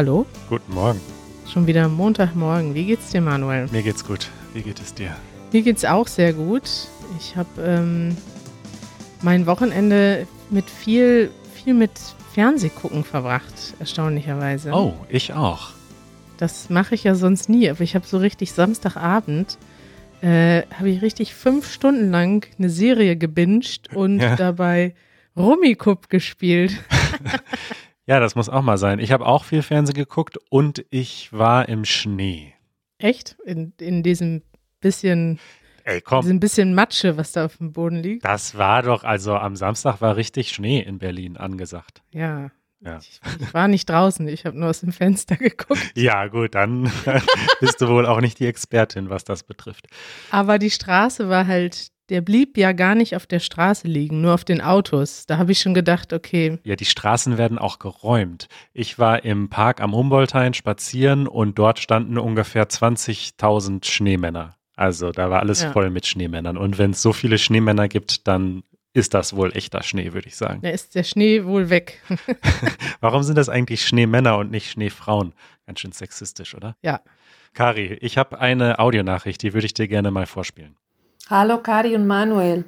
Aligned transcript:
Hallo? 0.00 0.24
Guten 0.48 0.72
Morgen. 0.72 0.98
Schon 1.46 1.66
wieder 1.66 1.86
Montagmorgen. 1.86 2.74
Wie 2.74 2.86
geht's 2.86 3.10
dir, 3.10 3.20
Manuel? 3.20 3.68
Mir 3.70 3.82
geht's 3.82 4.02
gut. 4.02 4.30
Wie 4.54 4.62
geht 4.62 4.80
es 4.80 4.94
dir? 4.94 5.14
Mir 5.52 5.60
geht's 5.60 5.84
auch 5.84 6.06
sehr 6.06 6.32
gut. 6.32 6.62
Ich 7.18 7.36
habe 7.36 7.50
ähm, 7.58 8.16
mein 9.20 9.44
Wochenende 9.44 10.26
mit 10.48 10.70
viel, 10.70 11.30
viel 11.52 11.74
mit 11.74 11.90
Fernsehgucken 12.32 13.04
verbracht, 13.04 13.74
erstaunlicherweise. 13.78 14.72
Oh, 14.72 14.94
ich 15.10 15.34
auch. 15.34 15.72
Das 16.38 16.70
mache 16.70 16.94
ich 16.94 17.04
ja 17.04 17.14
sonst 17.14 17.50
nie, 17.50 17.68
aber 17.68 17.82
ich 17.82 17.94
habe 17.94 18.06
so 18.06 18.16
richtig 18.16 18.52
Samstagabend 18.52 19.58
äh, 20.22 20.62
habe 20.78 20.88
ich 20.88 21.02
richtig 21.02 21.34
fünf 21.34 21.70
Stunden 21.70 22.10
lang 22.10 22.46
eine 22.58 22.70
Serie 22.70 23.18
gebinged 23.18 23.94
und 23.94 24.20
ja. 24.20 24.34
dabei 24.34 24.94
Rummikub 25.36 26.08
gespielt. 26.08 26.72
ja, 28.10 28.18
das 28.18 28.34
muss 28.34 28.48
auch 28.48 28.62
mal 28.62 28.76
sein. 28.76 28.98
Ich 28.98 29.12
habe 29.12 29.24
auch 29.24 29.44
viel 29.44 29.62
Fernsehen 29.62 29.94
geguckt 29.94 30.36
und 30.48 30.84
ich 30.90 31.32
war 31.32 31.68
im 31.68 31.84
Schnee. 31.84 32.54
Echt? 32.98 33.36
In, 33.44 33.72
in 33.78 34.02
diesem 34.02 34.42
bisschen 34.80 35.38
Ey, 35.84 36.00
komm. 36.00 36.22
Diesem 36.22 36.40
bisschen 36.40 36.74
Matsche, 36.74 37.16
was 37.16 37.30
da 37.30 37.44
auf 37.44 37.58
dem 37.58 37.70
Boden 37.72 38.02
liegt. 38.02 38.24
Das 38.24 38.58
war 38.58 38.82
doch, 38.82 39.04
also 39.04 39.36
am 39.36 39.54
Samstag 39.54 40.00
war 40.00 40.16
richtig 40.16 40.48
Schnee 40.48 40.80
in 40.80 40.98
Berlin 40.98 41.36
angesagt. 41.36 42.02
Ja, 42.10 42.50
ja. 42.80 42.98
Ich, 42.98 43.20
ich, 43.38 43.54
war 43.54 43.68
nicht 43.68 43.88
draußen, 43.88 44.26
ich 44.26 44.44
habe 44.44 44.58
nur 44.58 44.70
aus 44.70 44.80
dem 44.80 44.90
Fenster 44.90 45.36
geguckt. 45.38 45.92
Ja, 45.94 46.26
gut, 46.26 46.56
dann 46.56 46.90
bist 47.60 47.80
du 47.80 47.86
wohl 47.86 48.06
auch 48.06 48.20
nicht 48.20 48.40
die 48.40 48.46
Expertin, 48.46 49.08
was 49.08 49.22
das 49.22 49.44
betrifft. 49.44 49.86
Aber 50.32 50.58
die 50.58 50.70
Straße 50.70 51.28
war 51.28 51.46
halt, 51.46 51.92
der 52.10 52.20
blieb 52.20 52.58
ja 52.58 52.72
gar 52.72 52.94
nicht 52.94 53.16
auf 53.16 53.26
der 53.26 53.38
Straße 53.38 53.86
liegen, 53.86 54.20
nur 54.20 54.34
auf 54.34 54.44
den 54.44 54.60
Autos. 54.60 55.26
Da 55.26 55.38
habe 55.38 55.52
ich 55.52 55.60
schon 55.60 55.74
gedacht, 55.74 56.12
okay. 56.12 56.58
Ja, 56.64 56.76
die 56.76 56.84
Straßen 56.84 57.38
werden 57.38 57.58
auch 57.58 57.78
geräumt. 57.78 58.48
Ich 58.72 58.98
war 58.98 59.24
im 59.24 59.48
Park 59.48 59.80
am 59.80 59.94
Humboldthain 59.94 60.52
spazieren 60.52 61.28
und 61.28 61.58
dort 61.58 61.78
standen 61.78 62.18
ungefähr 62.18 62.68
20.000 62.68 63.84
Schneemänner. 63.86 64.56
Also 64.76 65.12
da 65.12 65.30
war 65.30 65.40
alles 65.40 65.62
ja. 65.62 65.72
voll 65.72 65.90
mit 65.90 66.06
Schneemännern. 66.06 66.56
Und 66.56 66.78
wenn 66.78 66.90
es 66.90 67.02
so 67.02 67.12
viele 67.12 67.38
Schneemänner 67.38 67.86
gibt, 67.86 68.26
dann 68.26 68.64
ist 68.92 69.14
das 69.14 69.36
wohl 69.36 69.56
echter 69.56 69.82
Schnee, 69.82 70.12
würde 70.12 70.26
ich 70.26 70.36
sagen. 70.36 70.62
Da 70.62 70.70
ist 70.70 70.94
der 70.94 71.04
Schnee 71.04 71.44
wohl 71.44 71.70
weg. 71.70 72.02
Warum 73.00 73.22
sind 73.22 73.36
das 73.36 73.48
eigentlich 73.48 73.86
Schneemänner 73.86 74.36
und 74.38 74.50
nicht 74.50 74.70
Schneefrauen? 74.70 75.32
Ganz 75.66 75.80
schön 75.80 75.92
sexistisch, 75.92 76.54
oder? 76.54 76.76
Ja. 76.82 77.00
Kari, 77.52 77.98
ich 78.00 78.18
habe 78.18 78.40
eine 78.40 78.78
Audionachricht, 78.78 79.42
die 79.42 79.54
würde 79.54 79.66
ich 79.66 79.74
dir 79.74 79.86
gerne 79.86 80.10
mal 80.10 80.26
vorspielen. 80.26 80.76
Hallo 81.30 81.58
Kari 81.58 81.94
und 81.94 82.08
Manuel. 82.08 82.64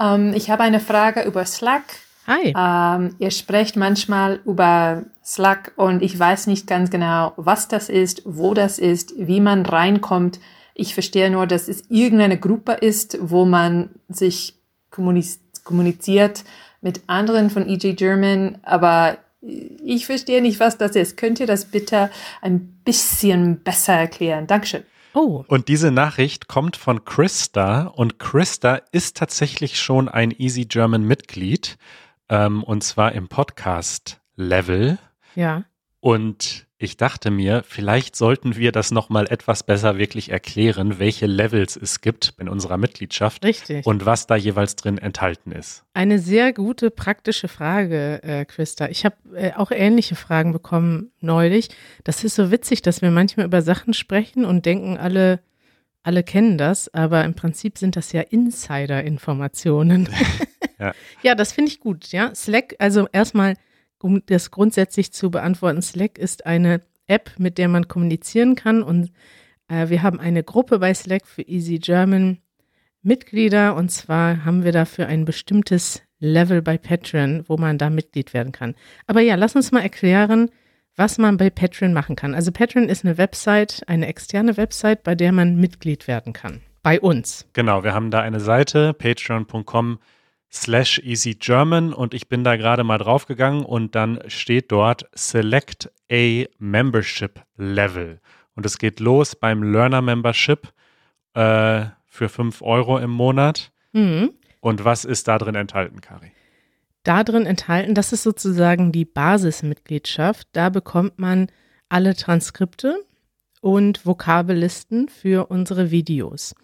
Ähm, 0.00 0.32
ich 0.34 0.48
habe 0.48 0.62
eine 0.62 0.80
Frage 0.80 1.22
über 1.24 1.44
Slack. 1.44 1.84
Hi. 2.26 2.54
Ähm, 2.56 3.14
ihr 3.18 3.30
sprecht 3.30 3.76
manchmal 3.76 4.40
über 4.46 5.04
Slack 5.22 5.72
und 5.76 6.02
ich 6.02 6.18
weiß 6.18 6.46
nicht 6.46 6.66
ganz 6.66 6.90
genau, 6.90 7.34
was 7.36 7.68
das 7.68 7.90
ist, 7.90 8.22
wo 8.24 8.54
das 8.54 8.78
ist, 8.78 9.12
wie 9.18 9.40
man 9.40 9.66
reinkommt. 9.66 10.40
Ich 10.74 10.94
verstehe 10.94 11.30
nur, 11.30 11.46
dass 11.46 11.68
es 11.68 11.90
irgendeine 11.90 12.38
Gruppe 12.38 12.72
ist, 12.72 13.18
wo 13.20 13.44
man 13.44 13.90
sich 14.08 14.54
kommuniziert 14.90 15.50
kommuniziert 15.62 16.44
mit 16.80 17.02
anderen 17.06 17.50
von 17.50 17.68
EJ 17.68 17.92
German, 17.92 18.58
aber 18.62 19.18
ich 19.40 20.06
verstehe 20.06 20.42
nicht, 20.42 20.58
was 20.58 20.78
das 20.78 20.96
ist. 20.96 21.16
Könnt 21.16 21.38
ihr 21.38 21.46
das 21.46 21.66
bitte 21.66 22.10
ein 22.40 22.80
bisschen 22.84 23.60
besser 23.62 23.92
erklären? 23.94 24.46
Dankeschön. 24.46 24.82
Oh. 25.14 25.44
Und 25.48 25.68
diese 25.68 25.90
Nachricht 25.90 26.48
kommt 26.48 26.76
von 26.76 27.04
Christa 27.04 27.82
und 27.82 28.18
Christa 28.18 28.80
ist 28.92 29.16
tatsächlich 29.16 29.80
schon 29.80 30.08
ein 30.08 30.30
Easy 30.30 30.64
German 30.66 31.02
Mitglied 31.02 31.78
ähm, 32.28 32.62
und 32.62 32.82
zwar 32.84 33.12
im 33.12 33.28
Podcast 33.28 34.20
Level. 34.36 34.98
Ja. 35.34 35.64
Und 36.00 36.66
ich 36.82 36.96
dachte 36.96 37.30
mir, 37.30 37.62
vielleicht 37.68 38.16
sollten 38.16 38.56
wir 38.56 38.72
das 38.72 38.90
nochmal 38.90 39.26
etwas 39.30 39.62
besser 39.62 39.98
wirklich 39.98 40.30
erklären, 40.30 40.98
welche 40.98 41.26
Levels 41.26 41.76
es 41.76 42.00
gibt 42.00 42.32
in 42.38 42.48
unserer 42.48 42.78
Mitgliedschaft. 42.78 43.44
Richtig. 43.44 43.84
Und 43.84 44.06
was 44.06 44.26
da 44.26 44.34
jeweils 44.34 44.76
drin 44.76 44.96
enthalten 44.96 45.52
ist. 45.52 45.84
Eine 45.92 46.18
sehr 46.18 46.54
gute 46.54 46.90
praktische 46.90 47.48
Frage, 47.48 48.22
äh, 48.22 48.46
Christa. 48.46 48.88
Ich 48.88 49.04
habe 49.04 49.16
äh, 49.34 49.52
auch 49.52 49.70
ähnliche 49.70 50.16
Fragen 50.16 50.54
bekommen 50.54 51.12
neulich. 51.20 51.68
Das 52.04 52.24
ist 52.24 52.34
so 52.34 52.50
witzig, 52.50 52.80
dass 52.80 53.02
wir 53.02 53.10
manchmal 53.10 53.44
über 53.44 53.60
Sachen 53.60 53.92
sprechen 53.92 54.46
und 54.46 54.64
denken, 54.64 54.96
alle, 54.96 55.40
alle 56.02 56.22
kennen 56.22 56.56
das, 56.56 56.92
aber 56.94 57.26
im 57.26 57.34
Prinzip 57.34 57.76
sind 57.76 57.94
das 57.94 58.12
ja 58.12 58.22
Insider-Informationen. 58.22 60.08
ja. 60.78 60.92
ja, 61.22 61.34
das 61.34 61.52
finde 61.52 61.72
ich 61.72 61.80
gut, 61.80 62.06
ja. 62.10 62.34
Slack, 62.34 62.74
also 62.78 63.06
erstmal 63.12 63.56
um 64.02 64.22
das 64.26 64.50
grundsätzlich 64.50 65.12
zu 65.12 65.30
beantworten, 65.30 65.82
Slack 65.82 66.18
ist 66.18 66.46
eine 66.46 66.80
App, 67.06 67.32
mit 67.38 67.58
der 67.58 67.68
man 67.68 67.88
kommunizieren 67.88 68.54
kann 68.54 68.82
und 68.82 69.12
äh, 69.68 69.88
wir 69.88 70.02
haben 70.02 70.20
eine 70.20 70.42
Gruppe 70.42 70.78
bei 70.78 70.94
Slack 70.94 71.26
für 71.26 71.42
Easy 71.42 71.78
German 71.78 72.38
Mitglieder 73.02 73.76
und 73.76 73.90
zwar 73.90 74.44
haben 74.44 74.64
wir 74.64 74.72
dafür 74.72 75.06
ein 75.06 75.24
bestimmtes 75.24 76.02
Level 76.18 76.60
bei 76.60 76.76
Patreon, 76.76 77.44
wo 77.48 77.56
man 77.56 77.78
da 77.78 77.88
Mitglied 77.88 78.34
werden 78.34 78.52
kann. 78.52 78.74
Aber 79.06 79.20
ja, 79.20 79.36
lass 79.36 79.56
uns 79.56 79.72
mal 79.72 79.80
erklären, 79.80 80.50
was 80.96 81.16
man 81.16 81.38
bei 81.38 81.48
Patreon 81.48 81.94
machen 81.94 82.14
kann. 82.14 82.34
Also 82.34 82.52
Patreon 82.52 82.88
ist 82.88 83.04
eine 83.04 83.16
Website, 83.16 83.82
eine 83.86 84.06
externe 84.06 84.58
Website, 84.58 85.02
bei 85.02 85.14
der 85.14 85.32
man 85.32 85.56
Mitglied 85.56 86.06
werden 86.06 86.34
kann. 86.34 86.60
Bei 86.82 87.00
uns. 87.00 87.46
Genau, 87.54 87.84
wir 87.84 87.94
haben 87.94 88.10
da 88.10 88.20
eine 88.20 88.40
Seite, 88.40 88.92
patreon.com 88.92 89.98
slash 90.52 90.98
easy 91.04 91.34
German 91.34 91.92
und 91.92 92.14
ich 92.14 92.28
bin 92.28 92.44
da 92.44 92.56
gerade 92.56 92.84
mal 92.84 92.98
draufgegangen 92.98 93.64
und 93.64 93.94
dann 93.94 94.20
steht 94.26 94.72
dort 94.72 95.08
Select 95.14 95.90
a 96.10 96.44
Membership 96.58 97.40
Level. 97.56 98.20
Und 98.56 98.66
es 98.66 98.78
geht 98.78 99.00
los 99.00 99.36
beim 99.36 99.62
Learner 99.62 100.02
Membership 100.02 100.72
äh, 101.34 101.86
für 102.06 102.28
5 102.28 102.62
Euro 102.62 102.98
im 102.98 103.10
Monat. 103.10 103.72
Mhm. 103.92 104.32
Und 104.60 104.84
was 104.84 105.04
ist 105.04 105.28
da 105.28 105.38
drin 105.38 105.54
enthalten, 105.54 106.00
Kari? 106.00 106.32
Da 107.02 107.24
drin 107.24 107.46
enthalten, 107.46 107.94
das 107.94 108.12
ist 108.12 108.24
sozusagen 108.24 108.92
die 108.92 109.06
Basismitgliedschaft. 109.06 110.48
Da 110.52 110.68
bekommt 110.68 111.18
man 111.18 111.46
alle 111.88 112.14
Transkripte 112.14 113.02
und 113.62 114.04
Vokabellisten 114.04 115.08
für 115.08 115.46
unsere 115.46 115.90
Videos. 115.90 116.54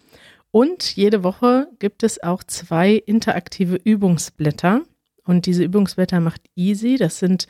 Und 0.51 0.95
jede 0.95 1.23
Woche 1.23 1.67
gibt 1.79 2.03
es 2.03 2.23
auch 2.23 2.43
zwei 2.43 2.93
interaktive 2.93 3.75
Übungsblätter. 3.75 4.81
Und 5.25 5.45
diese 5.45 5.63
Übungsblätter 5.63 6.19
macht 6.19 6.41
Easy. 6.55 6.95
Das 6.97 7.19
sind 7.19 7.47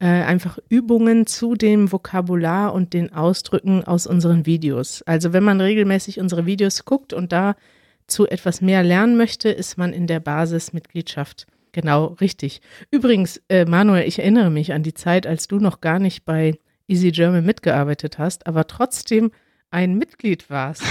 äh, 0.00 0.06
einfach 0.06 0.58
Übungen 0.68 1.26
zu 1.26 1.54
dem 1.54 1.92
Vokabular 1.92 2.74
und 2.74 2.92
den 2.92 3.12
Ausdrücken 3.12 3.84
aus 3.84 4.06
unseren 4.06 4.46
Videos. 4.46 5.02
Also 5.02 5.32
wenn 5.32 5.44
man 5.44 5.60
regelmäßig 5.60 6.18
unsere 6.20 6.46
Videos 6.46 6.84
guckt 6.84 7.12
und 7.12 7.32
dazu 7.32 8.26
etwas 8.26 8.60
mehr 8.60 8.82
lernen 8.82 9.16
möchte, 9.16 9.50
ist 9.50 9.78
man 9.78 9.92
in 9.92 10.06
der 10.06 10.20
Basismitgliedschaft 10.20 11.46
genau 11.72 12.16
richtig. 12.20 12.62
Übrigens, 12.90 13.40
äh, 13.48 13.64
Manuel, 13.64 14.08
ich 14.08 14.18
erinnere 14.18 14.50
mich 14.50 14.72
an 14.72 14.82
die 14.82 14.94
Zeit, 14.94 15.26
als 15.26 15.46
du 15.46 15.60
noch 15.60 15.80
gar 15.80 15.98
nicht 15.98 16.24
bei 16.24 16.58
Easy 16.88 17.12
German 17.12 17.44
mitgearbeitet 17.44 18.18
hast, 18.18 18.46
aber 18.46 18.66
trotzdem 18.66 19.30
ein 19.70 19.94
Mitglied 19.94 20.50
warst. 20.50 20.82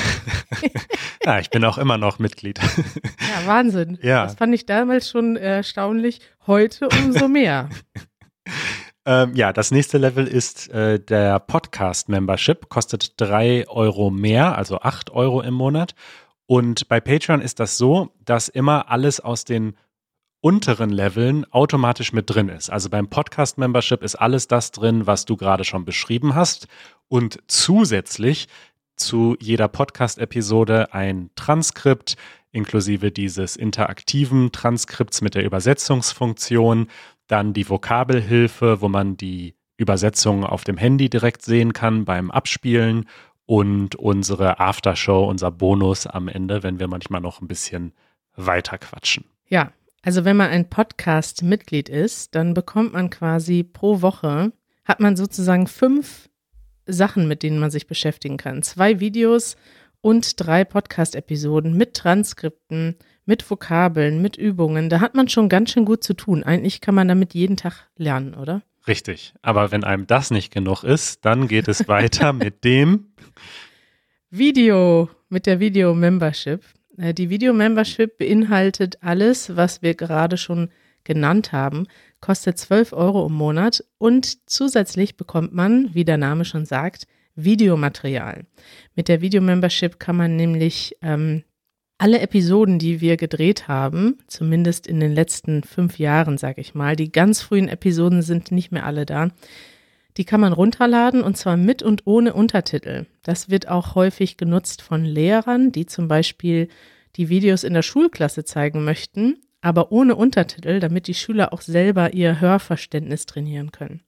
ja, 1.25 1.40
ich 1.40 1.50
bin 1.50 1.63
auch 1.66 1.78
immer 1.78 1.97
noch 1.97 2.19
Mitglied. 2.19 2.59
ja, 2.59 3.47
Wahnsinn. 3.47 3.97
Ja. 4.01 4.23
Das 4.23 4.35
fand 4.35 4.53
ich 4.53 4.66
damals 4.66 5.09
schon 5.09 5.35
erstaunlich, 5.35 6.22
heute 6.47 6.90
umso 6.90 7.28
mehr. 7.28 7.69
ähm, 9.06 9.35
ja, 9.35 9.53
das 9.53 9.72
nächste 9.72 9.97
Level 9.97 10.28
ist 10.28 10.70
äh, 10.70 10.99
der 10.99 11.40
Podcast-Membership, 11.40 12.70
kostet 12.70 13.20
drei 13.20 13.67
Euro 13.67 14.09
mehr, 14.09 14.58
also 14.58 14.79
acht 14.79 15.11
Euro 15.11 15.41
im 15.41 15.53
Monat. 15.53 15.93
Und 16.46 16.87
bei 16.87 16.99
Patreon 16.99 17.41
ist 17.41 17.59
das 17.59 17.78
so, 17.78 18.11
dass 18.25 18.47
immer 18.47 18.90
alles 18.90 19.20
aus 19.20 19.46
den 19.46 19.75
unteren 20.41 20.90
Leveln 20.90 21.46
automatisch 21.52 22.14
mit 22.14 22.29
drin 22.29 22.49
ist. 22.49 22.70
Also 22.70 22.90
beim 22.90 23.09
Podcast 23.09 23.58
Membership 23.58 24.02
ist 24.03 24.16
alles 24.16 24.47
das 24.47 24.72
drin, 24.72 25.05
was 25.05 25.25
du 25.25 25.35
gerade 25.35 25.66
schon 25.66 25.85
beschrieben 25.85 26.34
hast. 26.35 26.67
Und 27.08 27.40
zusätzlich 27.47 28.47
zu 28.99 29.35
jeder 29.40 29.67
Podcast-Episode 29.67 30.93
ein 30.93 31.29
Transkript 31.35 32.16
inklusive 32.51 33.11
dieses 33.11 33.55
interaktiven 33.55 34.51
Transkripts 34.51 35.22
mit 35.22 35.35
der 35.35 35.46
Übersetzungsfunktion, 35.46 36.87
dann 37.28 37.53
die 37.53 37.69
Vokabelhilfe, 37.69 38.81
wo 38.81 38.90
man 38.90 39.17
die 39.17 39.55
Übersetzung 39.78 40.43
auf 40.43 40.63
dem 40.63 40.78
Handy 40.78 41.09
direkt 41.09 41.43
sehen 41.43 41.73
kann 41.73 42.05
beim 42.05 42.31
Abspielen 42.31 43.05
und 43.46 43.96
unsere 43.96 44.59
Aftershow, 44.59 45.25
unser 45.28 45.51
Bonus 45.51 46.05
am 46.05 46.28
Ende, 46.28 46.63
wenn 46.63 46.79
wir 46.79 46.87
manchmal 46.87 47.22
noch 47.22 47.41
ein 47.41 47.47
bisschen 47.47 47.93
weiter 48.35 48.78
quatschen. 48.78 49.25
Ja, 49.47 49.72
also 50.03 50.25
wenn 50.25 50.37
man 50.37 50.49
ein 50.49 50.69
Podcast-Mitglied 50.69 51.90
ist, 51.90 52.35
dann 52.35 52.53
bekommt 52.53 52.93
man 52.93 53.09
quasi 53.09 53.63
pro 53.63 54.01
Woche, 54.01 54.51
hat 54.85 54.99
man 54.99 55.16
sozusagen 55.16 55.67
fünf 55.67 56.28
Sachen, 56.91 57.28
mit 57.28 57.44
denen 57.44 57.59
man 57.59 57.72
sich 57.72 57.88
beschäftigen 57.88 58.38
kann. 58.38 58.64
Zwei 58.64 59.00
Videos 59.00 59.56
und 60.02 60.40
drei 60.40 60.64
Podcast-Episoden 60.64 61.76
mit 61.76 61.94
Transkripten, 61.94 62.96
mit 63.26 63.50
Vokabeln, 63.50 64.22
mit 64.22 64.38
Übungen. 64.38 64.90
Da 64.90 65.02
hat 65.02 65.16
man 65.16 65.30
schon 65.30 65.50
ganz 65.50 65.72
schön 65.72 65.86
gut 65.86 66.03
zu 66.03 66.14
tun. 66.14 66.44
Eigentlich 66.44 66.82
kann 66.82 66.96
man 66.96 67.08
damit 67.08 67.34
jeden 67.34 67.58
Tag 67.58 67.88
lernen, 67.96 68.34
oder? 68.34 68.64
Richtig. 68.88 69.34
Aber 69.41 69.72
wenn 69.72 69.84
einem 69.84 70.08
das 70.08 70.32
nicht 70.32 70.53
genug 70.53 70.84
ist, 70.84 71.26
dann 71.26 71.47
geht 71.47 71.68
es 71.68 71.88
weiter 71.88 72.34
mit 72.34 72.64
dem 72.64 73.08
Video, 74.32 75.09
mit 75.30 75.46
der 75.46 75.59
Video-Membership. 75.59 76.64
Äh, 76.97 77.14
die 77.14 77.30
Video-Membership 77.30 78.18
beinhaltet 78.18 78.97
alles, 79.02 79.56
was 79.56 79.82
wir 79.82 79.96
gerade 79.96 80.38
schon 80.38 80.70
genannt 81.03 81.51
haben, 81.51 81.87
kostet 82.22 82.57
12 82.57 82.93
Euro 82.93 83.28
im 83.28 83.34
Monat 83.34 83.84
und 83.97 84.49
zusätzlich 84.49 85.17
bekommt 85.17 85.53
man, 85.53 85.93
wie 85.93 86.05
der 86.05 86.17
Name 86.17 86.46
schon 86.46 86.66
sagt, 86.66 87.07
Videomaterial. 87.35 88.46
Mit 88.96 89.07
der 89.07 89.22
Video-Membership 89.22 89.99
kann 89.99 90.17
man 90.17 90.35
nämlich 90.35 90.97
ähm, 91.01 91.43
alle 91.97 92.19
Episoden, 92.19 92.79
die 92.79 93.01
wir 93.01 93.17
gedreht 93.17 93.67
haben, 93.67 94.17
zumindest 94.28 94.87
in 94.87 94.99
den 94.99 95.13
letzten 95.13 95.63
fünf 95.63 95.99
Jahren, 95.99 96.37
sage 96.37 96.61
ich 96.61 96.73
mal, 96.73 96.96
die 96.96 97.11
ganz 97.11 97.41
frühen 97.41 97.67
Episoden 97.67 98.22
sind 98.22 98.51
nicht 98.51 98.72
mehr 98.72 98.85
alle 98.85 99.05
da, 99.05 99.29
die 100.17 100.25
kann 100.25 100.41
man 100.41 100.53
runterladen 100.53 101.22
und 101.22 101.37
zwar 101.37 101.57
mit 101.57 101.84
und 101.84 102.05
ohne 102.05 102.34
Untertitel. 102.34 103.05
Das 103.22 103.49
wird 103.49 103.67
auch 103.67 103.96
häufig 103.96 104.37
genutzt 104.37 104.81
von 104.81 105.05
Lehrern, 105.05 105.72
die 105.72 105.85
zum 105.85 106.07
Beispiel 106.07 106.67
die 107.16 107.29
Videos 107.29 107.63
in 107.63 107.73
der 107.73 107.81
Schulklasse 107.81 108.43
zeigen 108.43 108.84
möchten, 108.84 109.37
aber 109.61 109.91
ohne 109.91 110.16
Untertitel, 110.16 110.79
damit 110.79 111.08
die 111.08 111.14
Schüler 111.14 111.53
auch 111.53 111.61
selber 111.61 112.14
ihr 112.14 112.40
Hörverständnis 112.40 113.26
trainieren 113.26 113.72
können. 113.72 114.02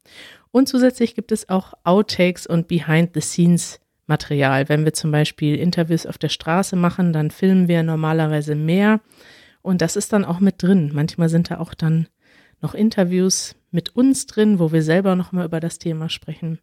Und 0.52 0.68
zusätzlich 0.68 1.16
gibt 1.16 1.32
es 1.32 1.50
auch 1.50 1.74
Outtakes 1.84 2.48
und 2.48 2.68
Behind-the-Scenes 2.68 3.80
Material. 4.08 4.68
Wenn 4.68 4.84
wir 4.86 4.94
zum 4.94 5.12
Beispiel 5.12 5.56
Interviews 5.56 6.06
auf 6.06 6.18
der 6.18 6.30
Straße 6.30 6.76
machen, 6.76 7.14
dann 7.14 7.32
filmen 7.32 7.68
wir 7.68 7.84
normalerweise 7.84 8.56
mehr. 8.56 9.00
Und 9.62 9.82
das 9.82 9.96
ist 9.96 10.12
dann 10.12 10.26
auch 10.26 10.40
mit 10.40 10.62
drin. 10.62 10.92
Manchmal 10.94 11.30
sind 11.30 11.52
da 11.52 11.60
auch 11.60 11.74
dann 11.74 12.08
noch 12.62 12.74
Interviews 12.74 13.56
mit 13.72 13.96
uns 13.96 14.26
drin, 14.26 14.60
wo 14.60 14.72
wir 14.72 14.84
selber 14.84 15.16
nochmal 15.16 15.46
über 15.46 15.60
das 15.60 15.80
Thema 15.80 16.10
sprechen. 16.10 16.60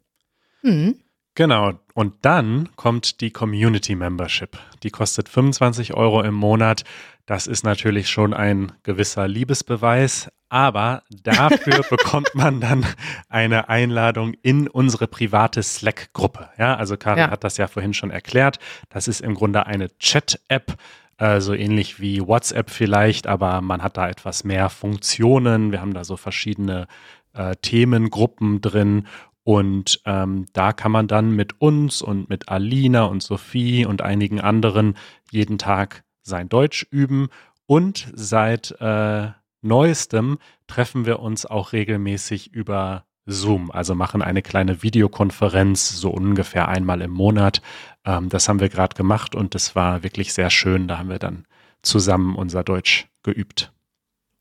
Hm. 0.61 0.99
Genau. 1.39 1.71
Und 1.93 2.15
dann 2.23 2.67
kommt 2.75 3.21
die 3.21 3.31
Community 3.31 3.95
Membership. 3.95 4.57
Die 4.83 4.89
kostet 4.89 5.29
25 5.29 5.93
Euro 5.93 6.21
im 6.21 6.33
Monat. 6.33 6.83
Das 7.27 7.47
ist 7.47 7.63
natürlich 7.63 8.09
schon 8.09 8.33
ein 8.33 8.73
gewisser 8.83 9.25
Liebesbeweis, 9.25 10.29
aber 10.49 11.03
dafür 11.23 11.85
bekommt 11.89 12.35
man 12.35 12.59
dann 12.59 12.85
eine 13.29 13.69
Einladung 13.69 14.33
in 14.41 14.67
unsere 14.67 15.07
private 15.07 15.63
Slack-Gruppe. 15.63 16.49
Ja, 16.57 16.75
also 16.75 16.97
Karin 16.97 17.19
ja. 17.19 17.31
hat 17.31 17.45
das 17.45 17.55
ja 17.55 17.69
vorhin 17.69 17.93
schon 17.93 18.11
erklärt. 18.11 18.59
Das 18.89 19.07
ist 19.07 19.21
im 19.21 19.33
Grunde 19.33 19.65
eine 19.65 19.97
Chat-App, 19.97 20.75
äh, 21.19 21.39
so 21.39 21.53
ähnlich 21.53 22.01
wie 22.01 22.19
WhatsApp 22.19 22.69
vielleicht, 22.69 23.27
aber 23.27 23.61
man 23.61 23.81
hat 23.81 23.95
da 23.95 24.09
etwas 24.09 24.43
mehr 24.43 24.69
Funktionen. 24.69 25.71
Wir 25.71 25.79
haben 25.79 25.93
da 25.93 26.03
so 26.03 26.17
verschiedene 26.17 26.87
äh, 27.33 27.55
Themengruppen 27.61 28.59
drin 28.59 29.07
und 29.49 29.99
ähm, 30.05 30.45
da 30.53 30.73
kann 30.73 30.91
man 30.91 31.07
dann 31.07 31.31
mit 31.31 31.59
uns 31.59 32.03
und 32.03 32.29
mit 32.29 32.49
Alina 32.49 33.05
und 33.05 33.23
Sophie 33.23 33.83
und 33.83 34.03
einigen 34.03 34.39
anderen 34.39 34.95
jeden 35.31 35.57
Tag 35.57 36.03
sein 36.21 36.49
Deutsch 36.49 36.85
üben 36.91 37.29
und 37.65 38.11
seit 38.13 38.79
äh, 38.79 39.29
neuestem 39.63 40.37
treffen 40.67 41.07
wir 41.07 41.17
uns 41.19 41.47
auch 41.47 41.73
regelmäßig 41.73 42.53
über 42.53 43.05
Zoom, 43.25 43.71
also 43.71 43.95
machen 43.95 44.21
eine 44.21 44.43
kleine 44.43 44.83
Videokonferenz, 44.83 45.97
so 45.97 46.11
ungefähr 46.11 46.67
einmal 46.67 47.01
im 47.01 47.09
Monat. 47.09 47.63
Ähm, 48.05 48.29
das 48.29 48.47
haben 48.49 48.59
wir 48.59 48.69
gerade 48.69 48.95
gemacht 48.95 49.33
und 49.33 49.55
das 49.55 49.75
war 49.75 50.03
wirklich 50.03 50.31
sehr 50.31 50.51
schön. 50.51 50.87
Da 50.87 50.99
haben 50.99 51.09
wir 51.09 51.17
dann 51.17 51.47
zusammen 51.81 52.35
unser 52.35 52.63
Deutsch 52.63 53.07
geübt. 53.23 53.73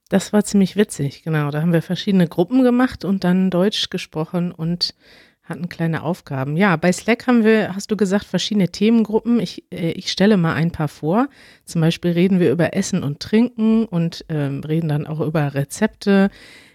Das 0.08 0.32
war 0.32 0.44
ziemlich 0.44 0.76
witzig, 0.76 1.22
genau. 1.22 1.50
Da 1.50 1.60
haben 1.60 1.72
wir 1.72 1.82
verschiedene 1.82 2.28
Gruppen 2.28 2.62
gemacht 2.62 3.04
und 3.04 3.24
dann 3.24 3.50
Deutsch 3.50 3.90
gesprochen 3.90 4.52
und 4.52 4.94
hatten 5.44 5.68
kleine 5.68 6.02
Aufgaben. 6.02 6.56
Ja, 6.56 6.76
bei 6.76 6.92
Slack 6.92 7.26
haben 7.26 7.44
wir, 7.44 7.74
hast 7.74 7.90
du 7.90 7.96
gesagt, 7.96 8.24
verschiedene 8.24 8.68
Themengruppen. 8.68 9.40
Ich, 9.40 9.64
äh, 9.72 9.92
ich 9.92 10.10
stelle 10.10 10.36
mal 10.36 10.54
ein 10.54 10.70
paar 10.70 10.88
vor. 10.88 11.28
Zum 11.64 11.80
Beispiel 11.80 12.12
reden 12.12 12.40
wir 12.40 12.52
über 12.52 12.74
Essen 12.74 13.02
und 13.02 13.20
Trinken 13.20 13.84
und 13.86 14.24
ähm, 14.28 14.60
reden 14.60 14.88
dann 14.88 15.06
auch 15.06 15.20
über 15.20 15.54
Rezepte. 15.54 16.30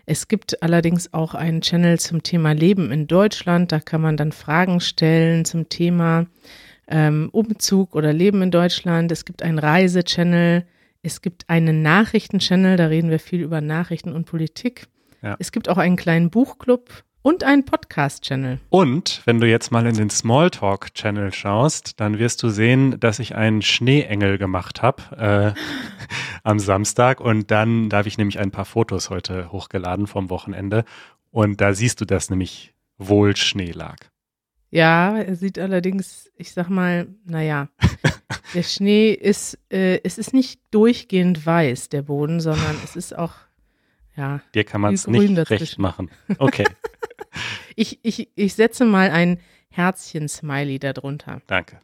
Es 0.06 0.28
gibt 0.28 0.62
allerdings 0.62 1.14
auch 1.14 1.34
einen 1.34 1.62
Channel 1.62 2.00
zum 2.00 2.24
Thema 2.24 2.52
Leben 2.52 2.92
in 2.92 3.08
Deutschland. 3.08 3.72
Da 3.72 3.80
kann 3.80 4.02
man 4.02 4.18
dann 4.18 4.32
Fragen 4.32 4.80
stellen 4.80 5.46
zum 5.46 5.70
Thema 5.70 6.26
ähm, 6.88 7.30
Umzug 7.32 7.96
oder 7.96 8.12
Leben 8.12 8.42
in 8.42 8.52
Deutschland. 8.52 9.12
Es 9.12 9.24
gibt 9.24 9.44
einen 9.44 9.60
Reise-Channel. 9.60 10.66
Es 11.06 11.22
gibt 11.22 11.50
einen 11.50 11.82
Nachrichten-Channel. 11.82 12.78
Da 12.78 12.86
reden 12.88 13.10
wir 13.10 13.20
viel 13.20 13.42
über 13.42 13.60
Nachrichten 13.60 14.14
und 14.14 14.26
Politik. 14.26 14.88
Ja. 15.22 15.36
Es 15.38 15.52
gibt 15.52 15.68
auch 15.68 15.78
einen 15.78 15.98
kleinen 15.98 16.30
Buchclub 16.30 17.04
und 17.22 17.44
einen 17.44 17.66
Podcast-Channel. 17.66 18.60
Und 18.70 19.22
wenn 19.26 19.42
du 19.42 19.48
jetzt 19.48 19.70
mal 19.70 19.86
in 19.86 19.96
den 19.96 20.10
Smalltalk-Channel 20.10 21.34
schaust, 21.34 22.00
dann 22.00 22.20
wirst 22.20 22.42
du 22.42 22.48
sehen, 22.48 23.02
dass 23.02 23.20
ich 23.20 23.36
einen 23.36 23.62
Schneeengel 23.62 24.38
gemacht 24.38 24.82
habe 24.82 25.56
äh, 25.56 25.60
am 26.44 26.60
Samstag. 26.60 27.20
Und 27.20 27.52
dann, 27.52 27.90
da 27.90 27.98
habe 27.98 28.08
ich 28.08 28.18
nämlich 28.18 28.40
ein 28.40 28.52
paar 28.52 28.66
Fotos 28.66 29.10
heute 29.10 29.52
hochgeladen 29.52 30.08
vom 30.08 30.30
Wochenende. 30.30 30.86
Und 31.32 31.60
da 31.60 31.74
siehst 31.74 32.00
du, 32.00 32.06
dass 32.06 32.30
nämlich 32.30 32.74
wohl 32.98 33.36
Schnee 33.36 33.72
lag. 33.72 33.98
Ja, 34.74 35.20
er 35.20 35.36
sieht 35.36 35.60
allerdings, 35.60 36.32
ich 36.36 36.52
sag 36.52 36.68
mal, 36.68 37.08
naja, 37.26 37.70
der 38.56 38.64
Schnee 38.64 39.12
ist, 39.12 39.60
äh, 39.70 40.00
es 40.04 40.18
ist 40.18 40.34
nicht 40.34 40.62
durchgehend 40.72 41.46
weiß, 41.46 41.90
der 41.90 42.02
Boden, 42.02 42.40
sondern 42.40 42.76
es 42.84 42.96
ist 42.96 43.16
auch, 43.16 43.36
ja. 44.16 44.42
Dir 44.56 44.64
kann 44.64 44.82
man 44.82 44.96
es 44.96 45.06
nicht 45.06 45.52
recht 45.52 45.78
machen. 45.78 46.10
Okay. 46.40 46.66
ich, 47.76 48.00
ich, 48.02 48.30
ich 48.34 48.56
setze 48.56 48.86
mal 48.86 49.12
ein 49.12 49.40
Herzchen-Smiley 49.70 50.80
darunter. 50.80 51.44
Danke. 51.46 51.80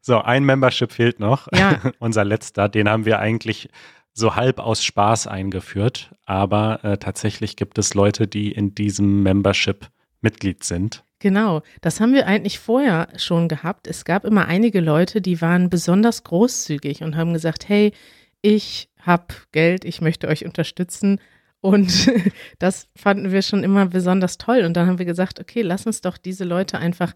So, 0.00 0.22
ein 0.22 0.42
Membership 0.44 0.90
fehlt 0.90 1.20
noch. 1.20 1.48
Ja. 1.52 1.82
Unser 1.98 2.24
letzter, 2.24 2.70
den 2.70 2.88
haben 2.88 3.04
wir 3.04 3.18
eigentlich 3.18 3.68
so 4.14 4.36
halb 4.36 4.58
aus 4.58 4.82
Spaß 4.82 5.26
eingeführt, 5.26 6.14
aber 6.24 6.82
äh, 6.82 6.96
tatsächlich 6.96 7.56
gibt 7.56 7.76
es 7.76 7.92
Leute, 7.92 8.26
die 8.26 8.52
in 8.52 8.74
diesem 8.74 9.22
Membership 9.22 9.90
Mitglied 10.22 10.64
sind. 10.64 11.04
Genau, 11.18 11.62
das 11.80 12.00
haben 12.00 12.14
wir 12.14 12.26
eigentlich 12.26 12.58
vorher 12.58 13.08
schon 13.16 13.48
gehabt. 13.48 13.86
Es 13.86 14.04
gab 14.04 14.24
immer 14.24 14.46
einige 14.46 14.80
Leute, 14.80 15.20
die 15.20 15.40
waren 15.40 15.70
besonders 15.70 16.24
großzügig 16.24 17.02
und 17.02 17.16
haben 17.16 17.32
gesagt, 17.32 17.68
hey, 17.68 17.92
ich 18.40 18.88
habe 18.98 19.26
Geld, 19.52 19.84
ich 19.84 20.00
möchte 20.00 20.26
euch 20.26 20.44
unterstützen, 20.44 21.20
und 21.62 22.10
das 22.58 22.88
fanden 22.94 23.32
wir 23.32 23.40
schon 23.40 23.64
immer 23.64 23.86
besonders 23.86 24.36
toll. 24.36 24.64
Und 24.64 24.76
dann 24.76 24.86
haben 24.86 24.98
wir 24.98 25.06
gesagt, 25.06 25.40
okay, 25.40 25.62
lass 25.62 25.86
uns 25.86 26.02
doch 26.02 26.18
diese 26.18 26.44
Leute 26.44 26.78
einfach 26.78 27.14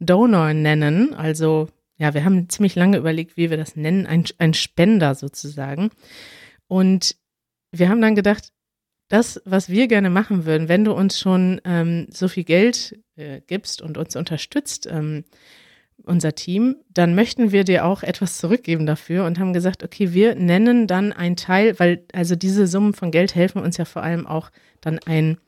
Donor 0.00 0.52
nennen. 0.52 1.14
Also, 1.14 1.68
ja, 1.96 2.12
wir 2.12 2.24
haben 2.24 2.48
ziemlich 2.50 2.74
lange 2.74 2.98
überlegt, 2.98 3.36
wie 3.38 3.48
wir 3.48 3.56
das 3.56 3.76
nennen, 3.76 4.04
ein, 4.04 4.24
ein 4.38 4.52
Spender 4.52 5.14
sozusagen. 5.14 5.90
Und 6.66 7.16
wir 7.70 7.88
haben 7.88 8.02
dann 8.02 8.16
gedacht, 8.16 8.52
das, 9.08 9.40
was 9.44 9.68
wir 9.68 9.86
gerne 9.88 10.10
machen 10.10 10.44
würden, 10.44 10.68
wenn 10.68 10.84
du 10.84 10.92
uns 10.92 11.18
schon 11.20 11.60
ähm, 11.64 12.06
so 12.10 12.28
viel 12.28 12.44
Geld 12.44 12.98
äh, 13.16 13.40
gibst 13.46 13.82
und 13.82 13.98
uns 13.98 14.16
unterstützt, 14.16 14.86
ähm, 14.90 15.24
unser 16.02 16.34
Team, 16.34 16.76
dann 16.92 17.14
möchten 17.14 17.52
wir 17.52 17.64
dir 17.64 17.84
auch 17.84 18.02
etwas 18.02 18.38
zurückgeben 18.38 18.86
dafür 18.86 19.24
und 19.24 19.38
haben 19.38 19.52
gesagt, 19.52 19.82
okay, 19.82 20.12
wir 20.12 20.34
nennen 20.34 20.86
dann 20.86 21.12
einen 21.12 21.36
Teil, 21.36 21.78
weil 21.78 22.04
also 22.12 22.36
diese 22.36 22.66
Summen 22.66 22.94
von 22.94 23.10
Geld 23.10 23.34
helfen 23.34 23.62
uns 23.62 23.76
ja 23.76 23.84
vor 23.84 24.02
allem 24.02 24.26
auch 24.26 24.50
dann 24.80 24.98
ein, 25.06 25.38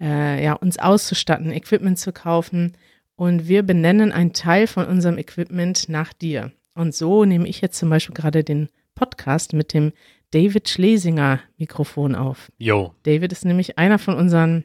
äh, 0.00 0.42
ja, 0.42 0.54
uns 0.54 0.78
auszustatten, 0.78 1.52
Equipment 1.52 1.98
zu 1.98 2.12
kaufen 2.12 2.72
und 3.16 3.48
wir 3.48 3.64
benennen 3.64 4.12
einen 4.12 4.32
Teil 4.32 4.66
von 4.66 4.86
unserem 4.86 5.18
Equipment 5.18 5.88
nach 5.88 6.12
dir. 6.12 6.52
Und 6.74 6.94
so 6.94 7.24
nehme 7.24 7.48
ich 7.48 7.60
jetzt 7.60 7.78
zum 7.78 7.90
Beispiel 7.90 8.14
gerade 8.14 8.44
den 8.44 8.68
Podcast 8.94 9.52
mit 9.52 9.74
dem 9.74 9.92
David 10.30 10.68
Schlesinger 10.68 11.40
Mikrofon 11.56 12.14
auf. 12.14 12.50
Jo. 12.58 12.94
David 13.04 13.32
ist 13.32 13.44
nämlich 13.44 13.78
einer 13.78 13.98
von 13.98 14.16
unseren 14.16 14.64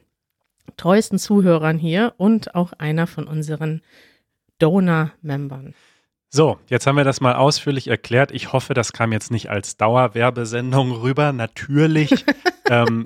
treuesten 0.76 1.18
Zuhörern 1.18 1.78
hier 1.78 2.14
und 2.16 2.54
auch 2.54 2.72
einer 2.74 3.06
von 3.06 3.26
unseren 3.26 3.82
Donor-Membern. 4.58 5.74
So, 6.30 6.58
jetzt 6.68 6.86
haben 6.86 6.96
wir 6.96 7.04
das 7.04 7.20
mal 7.20 7.36
ausführlich 7.36 7.88
erklärt. 7.88 8.32
Ich 8.32 8.52
hoffe, 8.52 8.74
das 8.74 8.92
kam 8.92 9.12
jetzt 9.12 9.30
nicht 9.30 9.50
als 9.50 9.76
Dauerwerbesendung 9.76 10.90
rüber. 10.90 11.32
Natürlich 11.32 12.24
ähm, 12.68 13.04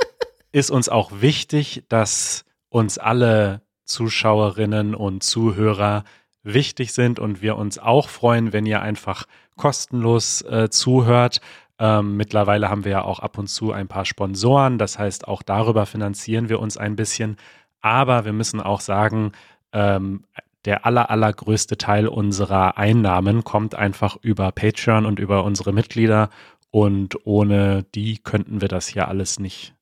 ist 0.51 0.71
uns 0.71 0.89
auch 0.89 1.21
wichtig, 1.21 1.85
dass 1.89 2.45
uns 2.71 2.97
alle 2.99 3.63
Zuschauerinnen 3.85 4.95
und 4.95 5.23
Zuhörer 5.23 6.05
wichtig 6.43 6.93
sind 6.93 7.19
und 7.19 7.43
wir 7.43 7.57
uns 7.57 7.79
auch 7.79 8.09
freuen, 8.09 8.53
wenn 8.53 8.67
ihr 8.67 8.81
einfach 8.81 9.25
kostenlos 9.57 10.43
äh, 10.43 10.71
zuhört. 10.71 11.41
Ähm, 11.79 12.17
mittlerweile 12.17 12.69
haben 12.69 12.85
wir 12.85 12.93
ja 12.93 13.03
auch 13.03 13.21
ab 13.21 13.39
und 13.39 13.49
zu 13.49 13.73
ein 13.73 13.89
paar 13.89 14.05
Sponsoren, 14.05 14.79
das 14.79 14.99
heißt, 14.99 15.29
auch 15.29 15.43
darüber 15.43 15.87
finanzieren 15.87 16.49
wir 16.49 16.61
uns 16.61 16.77
ein 16.77 16.97
bisschen. 16.97 17.37
Aber 17.81 18.25
wir 18.25 18.33
müssen 18.33 18.61
auch 18.61 18.81
sagen, 18.81 19.33
ähm, 19.73 20.25
der 20.65 20.85
aller, 20.85 21.11
allergrößte 21.11 21.79
Teil 21.79 22.09
unserer 22.09 22.77
Einnahmen 22.77 23.45
kommt 23.45 23.75
einfach 23.75 24.17
über 24.23 24.51
Patreon 24.53 25.07
und 25.07 25.19
über 25.19 25.45
unsere 25.45 25.73
Mitglieder. 25.73 26.31
Und 26.71 27.25
ohne 27.25 27.85
die 27.95 28.19
könnten 28.19 28.61
wir 28.61 28.69
das 28.69 28.89
hier 28.89 29.09
alles 29.09 29.39
nicht 29.39 29.75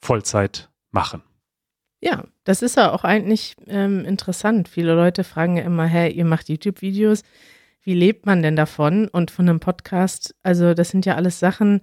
Vollzeit 0.00 0.68
machen. 0.90 1.22
Ja, 2.00 2.24
das 2.44 2.62
ist 2.62 2.76
ja 2.76 2.92
auch 2.92 3.04
eigentlich 3.04 3.56
ähm, 3.66 4.04
interessant. 4.04 4.68
Viele 4.68 4.94
Leute 4.94 5.24
fragen 5.24 5.56
ja 5.56 5.62
immer, 5.62 5.86
hey, 5.86 6.12
ihr 6.12 6.24
macht 6.24 6.48
YouTube-Videos, 6.48 7.22
wie 7.86 7.94
lebt 7.94 8.26
man 8.26 8.42
denn 8.42 8.56
davon? 8.56 9.06
Und 9.06 9.30
von 9.30 9.48
einem 9.48 9.60
Podcast, 9.60 10.34
also 10.42 10.74
das 10.74 10.90
sind 10.90 11.06
ja 11.06 11.14
alles 11.14 11.38
Sachen, 11.38 11.82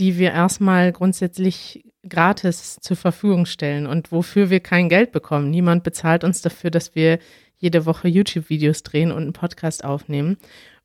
die 0.00 0.18
wir 0.18 0.32
erstmal 0.32 0.90
grundsätzlich 0.90 1.84
gratis 2.08 2.78
zur 2.80 2.96
Verfügung 2.96 3.46
stellen 3.46 3.86
und 3.86 4.10
wofür 4.10 4.50
wir 4.50 4.58
kein 4.58 4.88
Geld 4.88 5.12
bekommen. 5.12 5.50
Niemand 5.50 5.84
bezahlt 5.84 6.24
uns 6.24 6.42
dafür, 6.42 6.70
dass 6.70 6.96
wir 6.96 7.20
jede 7.58 7.86
Woche 7.86 8.08
YouTube-Videos 8.08 8.82
drehen 8.82 9.12
und 9.12 9.22
einen 9.22 9.32
Podcast 9.32 9.84
aufnehmen. 9.84 10.36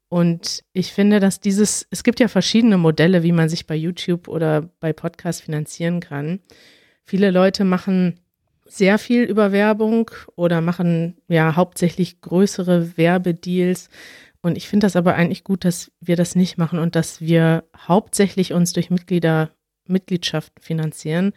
Und 0.10 0.64
ich 0.74 0.94
finde, 0.94 1.20
dass 1.20 1.40
dieses, 1.40 1.88
es 1.90 2.04
gibt 2.04 2.20
ja 2.20 2.28
verschiedene 2.28 2.78
Modelle, 2.78 3.24
wie 3.24 3.32
man 3.32 3.50
sich 3.50 3.66
bei 3.66 3.76
YouTube 3.76 4.28
oder 4.28 4.70
bei 4.80 4.94
Podcasts 4.94 5.42
finanzieren 5.42 6.02
kann. 6.02 6.40
Viele 7.04 7.32
Leute 7.32 7.64
machen 7.64 8.20
sehr 8.66 9.00
viel 9.00 9.24
über 9.24 9.52
Werbung 9.52 10.12
oder 10.36 10.62
machen 10.62 11.18
ja 11.28 11.56
hauptsächlich 11.56 12.22
größere 12.22 12.96
Werbedeals. 12.96 13.90
Und 14.42 14.58
ich 14.58 14.68
finde 14.68 14.86
das 14.86 14.96
aber 14.96 15.16
eigentlich 15.16 15.44
gut, 15.44 15.66
dass 15.66 15.92
wir 16.00 16.16
das 16.16 16.36
nicht 16.36 16.58
machen 16.58 16.80
und 16.80 16.96
dass 16.96 17.22
wir 17.22 17.64
hauptsächlich 17.78 18.54
uns 18.54 18.74
durch 18.74 18.90
Mitglieder, 18.90 19.52
Mitgliedschaften 19.86 20.62
finanzieren, 20.62 21.34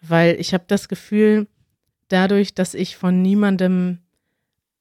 weil 0.00 0.36
ich 0.40 0.54
habe 0.54 0.64
das 0.66 0.88
Gefühl, 0.88 1.46
dadurch, 2.08 2.54
dass 2.54 2.74
ich 2.74 2.96
von 2.96 3.20
niemandem 3.20 3.98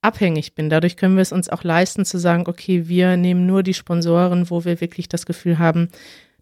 abhängig 0.02 0.56
bin. 0.56 0.70
Dadurch 0.70 0.96
können 0.96 1.16
wir 1.16 1.22
es 1.22 1.32
uns 1.32 1.50
auch 1.50 1.64
leisten 1.64 2.06
zu 2.06 2.18
sagen, 2.18 2.46
okay, 2.48 2.88
wir 2.88 3.18
nehmen 3.18 3.46
nur 3.46 3.64
die 3.64 3.74
Sponsoren, 3.74 4.50
wo 4.50 4.64
wir 4.64 4.80
wirklich 4.80 5.10
das 5.10 5.26
Gefühl 5.26 5.60
haben, 5.60 5.90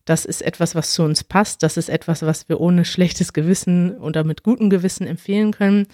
das 0.03 0.25
ist 0.25 0.43
etwas, 0.43 0.75
was 0.75 0.93
zu 0.93 1.01
uns 1.03 1.23
passt, 1.23 1.63
das 1.63 1.77
ist 1.77 1.89
etwas, 1.89 2.21
was 2.21 2.47
wir 2.47 2.61
ohne 2.61 2.85
schlechtes 2.85 3.33
Gewissen 3.33 3.97
oder 3.97 4.23
mit 4.23 4.43
gutem 4.43 4.69
Gewissen 4.69 5.07
empfehlen 5.07 5.51
können. 5.51 5.87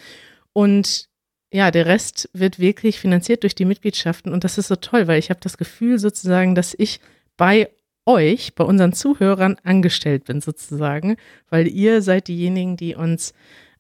Und 0.52 1.08
ja, 1.52 1.70
der 1.70 1.86
Rest 1.86 2.30
wird 2.34 2.60
wirklich 2.60 3.00
finanziert 3.00 3.44
durch 3.44 3.56
die 3.56 3.66
Mitgliedschaften 3.66 4.32
und 4.32 4.44
das 4.44 4.58
ist 4.58 4.68
so 4.68 4.78
toll, 4.78 5.08
weil 5.08 5.20
ich 5.20 5.30
habe 5.30 5.42
das 5.42 5.58
Gefühl 5.58 6.00
sozusagen, 6.00 6.56
dass 6.56 6.74
ich 6.78 7.02
bei 7.36 7.70
euch, 8.06 8.56
bei 8.56 8.64
unseren 8.64 8.94
Zuhörern 8.94 9.58
angestellt 9.64 10.26
bin 10.26 10.40
sozusagen, 10.42 11.18
weil 11.50 11.68
ihr 11.68 12.02
seid 12.02 12.30
diejenigen, 12.30 12.78
die 12.78 12.96
uns 12.96 13.34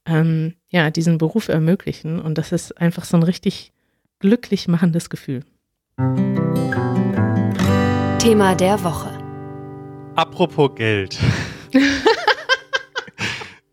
ähm, 0.05 0.55
ja 0.69 0.91
diesen 0.91 1.17
Beruf 1.17 1.47
ermöglichen 1.47 2.19
und 2.19 2.37
das 2.37 2.51
ist 2.51 2.77
einfach 2.77 3.05
so 3.05 3.15
ein 3.15 3.23
richtig 3.23 3.71
glücklich 4.19 4.67
machendes 4.67 5.09
Gefühl. 5.09 5.43
Thema 8.19 8.53
der 8.55 8.83
Woche. 8.83 9.17
Apropos 10.15 10.75
Geld. 10.75 11.17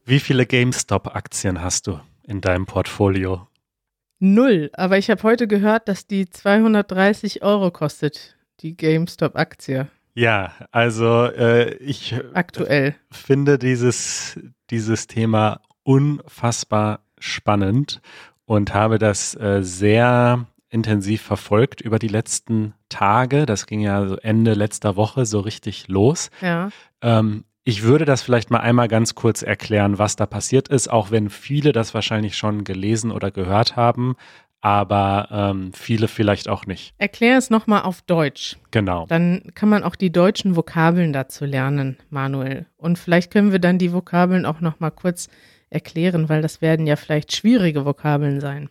Wie 0.04 0.20
viele 0.20 0.46
GameStop-Aktien 0.46 1.60
hast 1.60 1.88
du 1.88 2.00
in 2.22 2.40
deinem 2.40 2.64
Portfolio? 2.64 3.47
Null, 4.20 4.70
aber 4.72 4.98
ich 4.98 5.10
habe 5.10 5.22
heute 5.22 5.46
gehört, 5.46 5.88
dass 5.88 6.06
die 6.06 6.28
230 6.28 7.42
Euro 7.42 7.70
kostet, 7.70 8.36
die 8.60 8.76
GameStop-Aktie. 8.76 9.88
Ja, 10.14 10.52
also 10.72 11.26
äh, 11.26 11.74
ich 11.76 12.16
aktuell 12.34 12.96
finde 13.12 13.58
dieses, 13.58 14.40
dieses 14.70 15.06
Thema 15.06 15.60
unfassbar 15.84 17.00
spannend 17.20 18.00
und 18.44 18.74
habe 18.74 18.98
das 18.98 19.36
äh, 19.36 19.62
sehr 19.62 20.46
intensiv 20.70 21.22
verfolgt 21.22 21.80
über 21.80 22.00
die 22.00 22.08
letzten 22.08 22.74
Tage. 22.88 23.46
Das 23.46 23.66
ging 23.66 23.80
ja 23.80 24.06
so 24.06 24.16
Ende 24.16 24.54
letzter 24.54 24.96
Woche 24.96 25.24
so 25.24 25.40
richtig 25.40 25.88
los. 25.88 26.30
Ja. 26.40 26.70
Ähm, 27.00 27.44
ich 27.68 27.82
würde 27.82 28.06
das 28.06 28.22
vielleicht 28.22 28.50
mal 28.50 28.60
einmal 28.60 28.88
ganz 28.88 29.14
kurz 29.14 29.42
erklären, 29.42 29.98
was 29.98 30.16
da 30.16 30.24
passiert 30.24 30.68
ist, 30.68 30.88
auch 30.88 31.10
wenn 31.10 31.28
viele 31.28 31.72
das 31.72 31.92
wahrscheinlich 31.92 32.34
schon 32.34 32.64
gelesen 32.64 33.10
oder 33.10 33.30
gehört 33.30 33.76
haben, 33.76 34.16
aber 34.62 35.28
ähm, 35.30 35.74
viele 35.74 36.08
vielleicht 36.08 36.48
auch 36.48 36.64
nicht. 36.64 36.94
Erklär 36.96 37.36
es 37.36 37.50
nochmal 37.50 37.82
auf 37.82 38.00
Deutsch. 38.00 38.56
Genau. 38.70 39.04
Dann 39.08 39.50
kann 39.54 39.68
man 39.68 39.84
auch 39.84 39.96
die 39.96 40.10
deutschen 40.10 40.56
Vokabeln 40.56 41.12
dazu 41.12 41.44
lernen, 41.44 41.98
Manuel. 42.08 42.64
Und 42.78 42.98
vielleicht 42.98 43.30
können 43.30 43.52
wir 43.52 43.58
dann 43.58 43.76
die 43.76 43.92
Vokabeln 43.92 44.46
auch 44.46 44.62
nochmal 44.62 44.90
kurz 44.90 45.28
erklären, 45.68 46.30
weil 46.30 46.40
das 46.40 46.62
werden 46.62 46.86
ja 46.86 46.96
vielleicht 46.96 47.36
schwierige 47.36 47.84
Vokabeln 47.84 48.40
sein. 48.40 48.70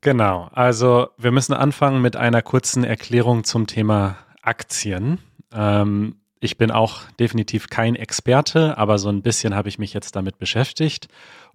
Genau, 0.00 0.48
also 0.50 1.10
wir 1.16 1.30
müssen 1.30 1.54
anfangen 1.54 2.02
mit 2.02 2.16
einer 2.16 2.42
kurzen 2.42 2.82
Erklärung 2.82 3.44
zum 3.44 3.68
Thema 3.68 4.16
Aktien. 4.42 5.20
Ähm, 5.52 6.16
ich 6.44 6.58
bin 6.58 6.70
auch 6.70 7.00
definitiv 7.18 7.70
kein 7.70 7.96
Experte, 7.96 8.76
aber 8.76 8.98
so 8.98 9.08
ein 9.08 9.22
bisschen 9.22 9.54
habe 9.54 9.70
ich 9.70 9.78
mich 9.78 9.94
jetzt 9.94 10.14
damit 10.14 10.38
beschäftigt. 10.38 11.08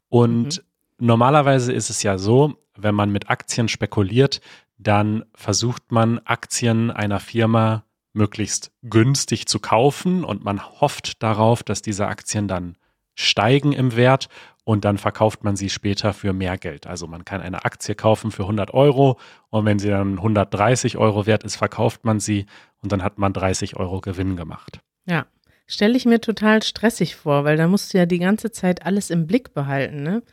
Und 0.10 0.58
mhm. 0.58 1.06
normalerweise 1.06 1.72
ist 1.72 1.92
es 1.92 2.02
ja 2.02 2.18
so, 2.18 2.56
wenn 2.76 2.96
man 2.96 3.12
mit 3.12 3.30
Aktien 3.30 3.68
spekuliert, 3.68 4.42
dann 4.80 5.26
versucht 5.36 5.92
man 5.92 6.20
Aktien 6.26 6.90
einer 6.90 7.20
Firma 7.20 7.84
möglichst 8.14 8.72
günstig 8.82 9.46
zu 9.46 9.60
kaufen 9.60 10.24
und 10.24 10.44
man 10.44 10.60
hofft 10.82 11.22
darauf, 11.22 11.62
dass 11.62 11.84
diese 11.84 12.08
Aktien 12.08 12.48
dann 12.48 12.76
steigen 13.14 13.74
im 13.74 13.96
Wert 13.96 14.28
und 14.64 14.86
dann 14.86 14.98
verkauft 14.98 15.44
man 15.44 15.56
sie 15.56 15.70
später 15.70 16.14
für 16.14 16.34
mehr 16.34 16.58
Geld. 16.58 16.88
Also 16.88 17.06
man 17.06 17.26
kann 17.26 17.42
eine 17.42 17.66
Aktie 17.66 17.94
kaufen 17.94 18.32
für 18.32 18.44
100 18.44 18.74
Euro 18.74 19.20
und 19.50 19.66
wenn 19.66 19.78
sie 19.78 19.90
dann 19.90 20.18
130 20.18 20.98
Euro 20.98 21.28
wert 21.28 21.44
ist, 21.44 21.58
verkauft 21.58 22.06
man 22.06 22.20
sie 22.20 22.48
und 22.82 22.92
dann 22.92 23.04
hat 23.04 23.18
man 23.18 23.34
30 23.34 23.78
Euro 23.78 24.02
Gewinn 24.02 24.36
gemacht. 24.36 24.80
Ja, 25.06 25.28
stelle 25.68 25.98
ich 25.98 26.06
mir 26.06 26.22
total 26.22 26.64
stressig 26.64 27.16
vor, 27.16 27.44
weil 27.44 27.58
da 27.58 27.68
musst 27.68 27.94
du 27.94 27.98
ja 27.98 28.06
die 28.06 28.20
ganze 28.20 28.52
Zeit 28.52 28.86
alles 28.86 29.10
im 29.10 29.28
Blick 29.28 29.54
behalten. 29.54 30.04
Ne? 30.04 30.24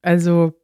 Also 0.00 0.54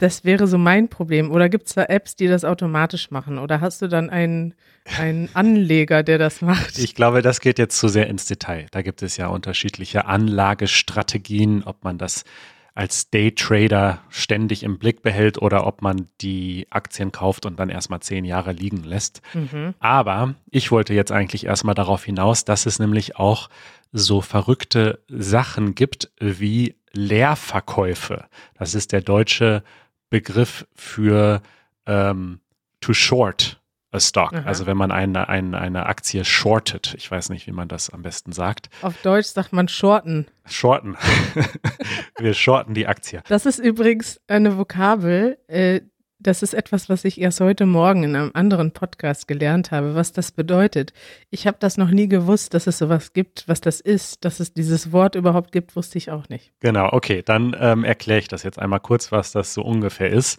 das 0.00 0.24
wäre 0.24 0.46
so 0.46 0.56
mein 0.56 0.88
Problem. 0.88 1.30
Oder 1.30 1.48
gibt 1.50 1.66
es 1.66 1.74
da 1.74 1.84
Apps, 1.84 2.16
die 2.16 2.26
das 2.26 2.44
automatisch 2.44 3.10
machen? 3.10 3.38
Oder 3.38 3.60
hast 3.60 3.82
du 3.82 3.86
dann 3.86 4.08
einen, 4.08 4.54
einen 4.98 5.28
Anleger, 5.34 6.02
der 6.02 6.16
das 6.16 6.40
macht? 6.40 6.78
Ich 6.78 6.94
glaube, 6.94 7.20
das 7.20 7.40
geht 7.40 7.58
jetzt 7.58 7.78
zu 7.78 7.88
sehr 7.88 8.06
ins 8.06 8.24
Detail. 8.24 8.66
Da 8.70 8.80
gibt 8.80 9.02
es 9.02 9.18
ja 9.18 9.26
unterschiedliche 9.28 10.06
Anlagestrategien, 10.06 11.64
ob 11.64 11.84
man 11.84 11.98
das 11.98 12.24
als 12.74 13.10
Daytrader 13.10 14.00
ständig 14.08 14.62
im 14.62 14.78
Blick 14.78 15.02
behält 15.02 15.40
oder 15.40 15.66
ob 15.66 15.82
man 15.82 16.06
die 16.20 16.66
Aktien 16.70 17.12
kauft 17.12 17.46
und 17.46 17.58
dann 17.58 17.68
erstmal 17.68 18.00
zehn 18.00 18.24
Jahre 18.24 18.52
liegen 18.52 18.84
lässt. 18.84 19.22
Mhm. 19.34 19.74
Aber 19.80 20.34
ich 20.50 20.70
wollte 20.70 20.94
jetzt 20.94 21.12
eigentlich 21.12 21.46
erstmal 21.46 21.74
darauf 21.74 22.04
hinaus, 22.04 22.44
dass 22.44 22.66
es 22.66 22.78
nämlich 22.78 23.16
auch 23.16 23.48
so 23.92 24.20
verrückte 24.20 25.00
Sachen 25.08 25.74
gibt 25.74 26.10
wie 26.18 26.76
Leerverkäufe. 26.92 28.26
Das 28.54 28.74
ist 28.74 28.92
der 28.92 29.00
deutsche 29.00 29.62
Begriff 30.10 30.66
für 30.74 31.42
ähm, 31.86 32.40
to 32.80 32.92
short 32.92 33.59
a 33.92 34.00
stock. 34.00 34.32
Aha. 34.32 34.46
Also 34.46 34.66
wenn 34.66 34.76
man 34.76 34.90
eine, 34.90 35.28
eine, 35.28 35.58
eine 35.58 35.86
Aktie 35.86 36.24
shortet. 36.24 36.94
Ich 36.96 37.10
weiß 37.10 37.30
nicht, 37.30 37.46
wie 37.46 37.52
man 37.52 37.68
das 37.68 37.90
am 37.90 38.02
besten 38.02 38.32
sagt. 38.32 38.70
Auf 38.82 38.94
Deutsch 39.02 39.26
sagt 39.26 39.52
man 39.52 39.68
shorten. 39.68 40.26
Shorten. 40.46 40.96
Wir 42.18 42.34
shorten 42.34 42.74
die 42.74 42.86
Aktie. 42.86 43.22
Das 43.28 43.46
ist 43.46 43.58
übrigens 43.58 44.20
eine 44.28 44.56
Vokabel, 44.58 45.38
äh, 45.48 45.80
das 46.22 46.42
ist 46.42 46.52
etwas, 46.52 46.88
was 46.90 47.04
ich 47.04 47.18
erst 47.18 47.40
heute 47.40 47.64
Morgen 47.64 48.04
in 48.04 48.14
einem 48.14 48.30
anderen 48.34 48.72
Podcast 48.72 49.26
gelernt 49.26 49.70
habe, 49.70 49.94
was 49.94 50.12
das 50.12 50.32
bedeutet. 50.32 50.92
Ich 51.30 51.46
habe 51.46 51.56
das 51.58 51.78
noch 51.78 51.90
nie 51.90 52.08
gewusst, 52.08 52.52
dass 52.52 52.66
es 52.66 52.78
sowas 52.78 53.14
gibt, 53.14 53.48
was 53.48 53.62
das 53.62 53.80
ist. 53.80 54.24
Dass 54.24 54.38
es 54.38 54.52
dieses 54.52 54.92
Wort 54.92 55.14
überhaupt 55.14 55.50
gibt, 55.50 55.76
wusste 55.76 55.96
ich 55.96 56.10
auch 56.10 56.28
nicht. 56.28 56.52
Genau, 56.60 56.90
okay, 56.92 57.22
dann 57.24 57.56
ähm, 57.58 57.84
erkläre 57.84 58.18
ich 58.18 58.28
das 58.28 58.42
jetzt 58.42 58.58
einmal 58.58 58.80
kurz, 58.80 59.10
was 59.12 59.32
das 59.32 59.54
so 59.54 59.62
ungefähr 59.62 60.10
ist. 60.10 60.38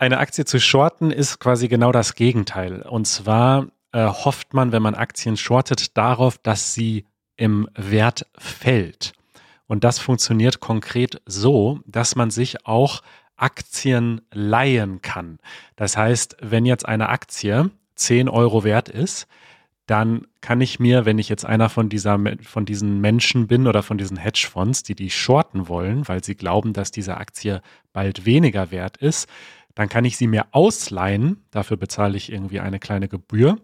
Eine 0.00 0.18
Aktie 0.18 0.44
zu 0.44 0.60
shorten 0.60 1.10
ist 1.10 1.40
quasi 1.40 1.66
genau 1.66 1.90
das 1.90 2.14
Gegenteil. 2.14 2.82
Und 2.82 3.06
zwar 3.06 3.66
äh, 3.92 4.06
hofft 4.06 4.54
man, 4.54 4.70
wenn 4.70 4.82
man 4.82 4.94
Aktien 4.94 5.36
shortet, 5.36 5.96
darauf, 5.96 6.38
dass 6.38 6.72
sie 6.72 7.04
im 7.36 7.68
Wert 7.74 8.26
fällt. 8.38 9.12
Und 9.66 9.82
das 9.82 9.98
funktioniert 9.98 10.60
konkret 10.60 11.20
so, 11.26 11.80
dass 11.84 12.14
man 12.14 12.30
sich 12.30 12.64
auch 12.64 13.02
Aktien 13.36 14.20
leihen 14.32 15.02
kann. 15.02 15.40
Das 15.74 15.96
heißt, 15.96 16.36
wenn 16.40 16.64
jetzt 16.64 16.86
eine 16.86 17.08
Aktie 17.08 17.70
10 17.96 18.28
Euro 18.28 18.62
wert 18.62 18.88
ist, 18.88 19.26
dann 19.86 20.26
kann 20.42 20.60
ich 20.60 20.78
mir, 20.78 21.06
wenn 21.06 21.18
ich 21.18 21.28
jetzt 21.28 21.44
einer 21.44 21.68
von, 21.70 21.88
dieser, 21.88 22.20
von 22.42 22.66
diesen 22.66 23.00
Menschen 23.00 23.48
bin 23.48 23.66
oder 23.66 23.82
von 23.82 23.98
diesen 23.98 24.16
Hedgefonds, 24.16 24.82
die 24.84 24.94
die 24.94 25.10
shorten 25.10 25.66
wollen, 25.68 26.06
weil 26.06 26.22
sie 26.22 26.36
glauben, 26.36 26.72
dass 26.72 26.90
diese 26.92 27.16
Aktie 27.16 27.62
bald 27.92 28.26
weniger 28.26 28.70
wert 28.70 28.98
ist, 28.98 29.28
dann 29.78 29.88
kann 29.88 30.04
ich 30.04 30.16
sie 30.16 30.26
mir 30.26 30.46
ausleihen. 30.50 31.44
Dafür 31.52 31.76
bezahle 31.76 32.16
ich 32.16 32.32
irgendwie 32.32 32.58
eine 32.58 32.80
kleine 32.80 33.06
Gebühr. 33.06 33.60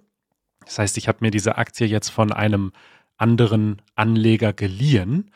Das 0.64 0.78
heißt, 0.78 0.97
ich 0.97 1.09
habe 1.09 1.18
mir 1.23 1.33
diese 1.33 1.59
Aktie 1.59 1.88
jetzt 1.88 2.11
von 2.11 2.30
einem 2.30 2.71
anderen 3.16 3.83
Anleger 3.97 4.52
geliehen 4.52 5.33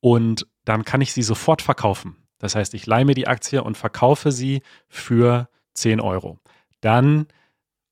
und 0.00 0.48
dann 0.64 0.84
kann 0.84 1.00
ich 1.00 1.12
sie 1.12 1.22
sofort 1.22 1.62
verkaufen. 1.62 2.16
Das 2.38 2.56
heißt, 2.56 2.74
ich 2.74 2.86
leihe 2.86 3.04
mir 3.04 3.14
die 3.14 3.28
Aktie 3.28 3.62
und 3.62 3.76
verkaufe 3.76 4.32
sie 4.32 4.62
für 4.88 5.48
10 5.74 6.00
Euro. 6.00 6.40
Dann 6.80 7.28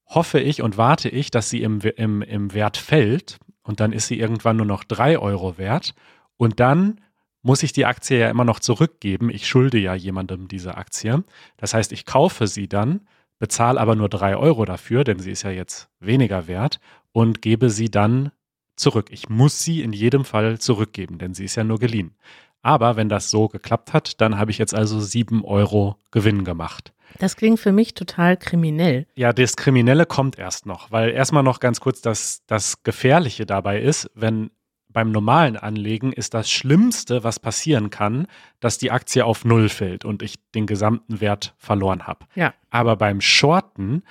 hoffe 0.05 0.41
ich 0.41 0.61
und 0.61 0.77
warte 0.77 1.09
ich, 1.09 1.31
dass 1.31 1.51
sie 1.51 1.63
im, 1.63 1.83
im, 1.83 2.21
im 2.21 2.53
Wert 2.53 2.79
fällt 2.79 3.39
und 3.63 3.79
dann 3.79 3.93
ist 3.93 4.09
sie 4.09 4.19
irgendwann 4.19 4.57
nur 4.57 4.67
noch 4.67 4.83
3 4.83 5.21
Euro 5.21 5.57
wert 5.57 5.95
und 6.37 6.59
dann 6.59 7.01
muss 7.45 7.63
ich 7.63 7.73
die 7.73 7.85
Aktie 7.85 8.19
ja 8.19 8.31
immer 8.31 8.45
noch 8.45 8.59
zurückgeben. 8.59 9.31
Ich 9.31 9.47
schulde 9.47 9.79
ja 9.79 9.95
jemandem 9.95 10.49
diese 10.49 10.77
Aktie. 10.77 11.23
Das 11.59 11.75
heißt, 11.75 11.93
ich 11.93 12.07
kaufe 12.07 12.47
sie 12.47 12.69
dann, 12.69 13.07
bezahle 13.39 13.79
aber 13.79 13.95
nur 13.95 14.09
drei 14.09 14.37
Euro 14.37 14.65
dafür, 14.65 15.05
denn 15.05 15.19
sie 15.19 15.31
ist 15.31 15.43
ja 15.43 15.51
jetzt 15.51 15.91
weniger 16.01 16.49
wert 16.49 16.81
und 17.13 17.43
gebe 17.43 17.69
sie 17.69 17.91
dann 17.91 18.33
zurück. 18.77 19.09
Ich 19.11 19.29
muss 19.29 19.63
sie 19.63 19.83
in 19.83 19.93
jedem 19.93 20.25
Fall 20.25 20.59
zurückgeben, 20.59 21.19
denn 21.19 21.35
sie 21.35 21.45
ist 21.45 21.55
ja 21.55 21.65
nur 21.65 21.79
geliehen. 21.79 22.17
Aber 22.63 22.97
wenn 22.97 23.11
das 23.11 23.29
so 23.29 23.49
geklappt 23.49 23.93
hat, 23.93 24.23
dann 24.23 24.39
habe 24.39 24.51
ich 24.51 24.57
jetzt 24.57 24.75
also 24.75 24.99
sieben 24.99 25.45
Euro 25.45 25.99
Gewinn 26.13 26.45
gemacht. 26.45 26.95
Das 27.19 27.37
klingt 27.37 27.61
für 27.61 27.73
mich 27.73 27.93
total 27.93 28.39
kriminell. 28.39 29.07
Ja, 29.17 29.35
das 29.35 29.57
Kriminelle 29.57 30.07
kommt 30.07 30.39
erst 30.39 30.65
noch, 30.65 30.91
weil 30.91 31.11
erstmal 31.11 31.43
noch 31.43 31.61
ganz 31.61 31.81
kurz 31.81 32.01
das, 32.01 32.43
das 32.47 32.83
Gefährliche 32.83 33.45
dabei 33.45 33.83
ist, 33.83 34.11
wenn 34.15 34.51
beim 34.95 35.11
normalen 35.11 35.57
Anlegen 35.57 36.13
ist 36.13 36.33
das 36.33 36.51
Schlimmste, 36.51 37.25
was 37.25 37.41
passieren 37.41 37.91
kann, 37.91 38.27
dass 38.61 38.79
die 38.79 38.93
Aktie 38.93 39.27
auf 39.27 39.45
Null 39.45 39.69
fällt 39.69 40.07
und 40.07 40.23
ich 40.23 40.37
den 40.55 40.67
gesamten 40.67 41.21
Wert 41.21 41.55
verloren 41.59 42.07
habe. 42.07 42.25
Ja. 42.35 42.55
Aber 42.71 42.97
beim 42.97 43.21
Shorten 43.21 44.05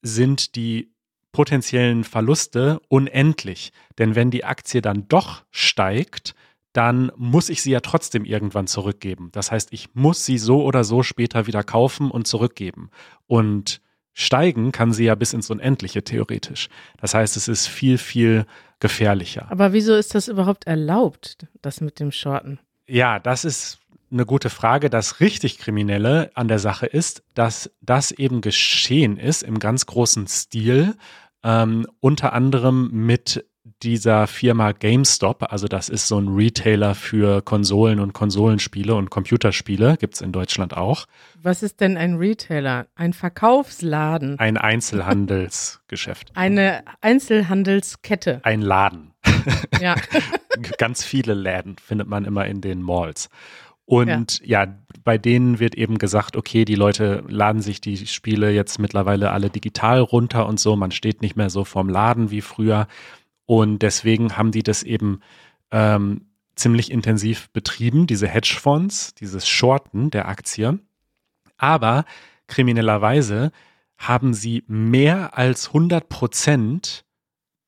sind 0.00 0.54
die 0.54 0.94
potenziellen 1.32 2.04
Verluste 2.04 2.80
unendlich. 2.88 3.72
Denn 3.98 4.14
wenn 4.14 4.30
die 4.30 4.44
Aktie 4.44 4.80
dann 4.80 5.08
doch 5.08 5.44
steigt, 5.50 6.34
dann 6.72 7.10
muss 7.16 7.48
ich 7.48 7.60
sie 7.60 7.72
ja 7.72 7.80
trotzdem 7.80 8.24
irgendwann 8.24 8.68
zurückgeben. 8.68 9.30
Das 9.32 9.50
heißt, 9.50 9.72
ich 9.72 9.94
muss 9.94 10.24
sie 10.24 10.38
so 10.38 10.62
oder 10.62 10.84
so 10.84 11.02
später 11.02 11.48
wieder 11.48 11.64
kaufen 11.64 12.10
und 12.10 12.28
zurückgeben. 12.28 12.90
Und 13.26 13.80
steigen 14.14 14.72
kann 14.72 14.92
sie 14.92 15.04
ja 15.04 15.14
bis 15.14 15.32
ins 15.32 15.50
Unendliche 15.50 16.02
theoretisch. 16.02 16.68
Das 17.00 17.14
heißt, 17.14 17.36
es 17.36 17.48
ist 17.48 17.66
viel, 17.66 17.98
viel 17.98 18.46
gefährlicher. 18.80 19.46
Aber 19.50 19.72
wieso 19.72 19.94
ist 19.94 20.14
das 20.14 20.28
überhaupt 20.28 20.66
erlaubt, 20.66 21.46
das 21.62 21.80
mit 21.80 22.00
dem 22.00 22.12
Shorten? 22.12 22.58
Ja, 22.86 23.18
das 23.18 23.44
ist 23.44 23.78
eine 24.10 24.24
gute 24.24 24.50
Frage. 24.50 24.88
Das 24.88 25.20
richtig 25.20 25.58
Kriminelle 25.58 26.30
an 26.34 26.48
der 26.48 26.58
Sache 26.58 26.86
ist, 26.86 27.22
dass 27.34 27.70
das 27.80 28.12
eben 28.12 28.40
geschehen 28.40 29.16
ist 29.16 29.42
im 29.42 29.58
ganz 29.58 29.86
großen 29.86 30.26
Stil, 30.26 30.94
ähm, 31.42 31.86
unter 32.00 32.32
anderem 32.32 32.90
mit 32.92 33.44
dieser 33.82 34.26
Firma 34.26 34.72
GameStop, 34.72 35.50
also 35.50 35.68
das 35.68 35.88
ist 35.88 36.06
so 36.06 36.18
ein 36.18 36.28
Retailer 36.28 36.94
für 36.94 37.40
Konsolen 37.42 37.98
und 37.98 38.12
Konsolenspiele 38.12 38.94
und 38.94 39.10
Computerspiele, 39.10 39.96
gibt 39.96 40.14
es 40.14 40.20
in 40.20 40.32
Deutschland 40.32 40.76
auch. 40.76 41.06
Was 41.42 41.62
ist 41.62 41.80
denn 41.80 41.96
ein 41.96 42.16
Retailer? 42.16 42.86
Ein 42.94 43.14
Verkaufsladen? 43.14 44.38
Ein 44.38 44.58
Einzelhandelsgeschäft. 44.58 46.32
Eine 46.34 46.84
Einzelhandelskette. 47.00 48.40
Ein 48.44 48.62
Laden. 48.62 49.12
Ja. 49.80 49.96
Ganz 50.78 51.04
viele 51.04 51.34
Läden 51.34 51.76
findet 51.76 52.08
man 52.08 52.24
immer 52.24 52.46
in 52.46 52.62
den 52.62 52.80
Malls. 52.80 53.28
Und 53.84 54.40
ja. 54.40 54.64
ja. 54.64 54.74
bei 55.02 55.18
denen 55.18 55.58
wird 55.58 55.74
eben 55.74 55.98
gesagt, 55.98 56.36
okay, 56.36 56.64
die 56.64 56.76
Leute 56.76 57.24
laden 57.28 57.60
sich 57.60 57.80
die 57.80 58.06
Spiele 58.06 58.50
jetzt 58.50 58.78
mittlerweile 58.78 59.32
alle 59.32 59.50
digital 59.50 60.00
runter 60.00 60.46
und 60.46 60.58
so. 60.58 60.76
Man 60.76 60.92
steht 60.92 61.20
nicht 61.20 61.36
mehr 61.36 61.50
so 61.50 61.64
vorm 61.64 61.88
Laden 61.90 62.30
wie 62.30 62.40
früher. 62.40 62.86
Und 63.46 63.80
deswegen 63.80 64.36
haben 64.36 64.52
die 64.52 64.62
das 64.62 64.82
eben 64.82 65.20
ähm, 65.70 66.26
ziemlich 66.56 66.90
intensiv 66.90 67.50
betrieben, 67.50 68.06
diese 68.06 68.28
Hedgefonds, 68.28 69.14
dieses 69.14 69.48
Shorten 69.48 70.10
der 70.10 70.28
Aktie. 70.28 70.78
Aber 71.56 72.04
kriminellerweise 72.46 73.52
haben 73.98 74.34
sie 74.34 74.64
mehr 74.66 75.36
als 75.36 75.68
100 75.68 76.08
Prozent 76.08 77.04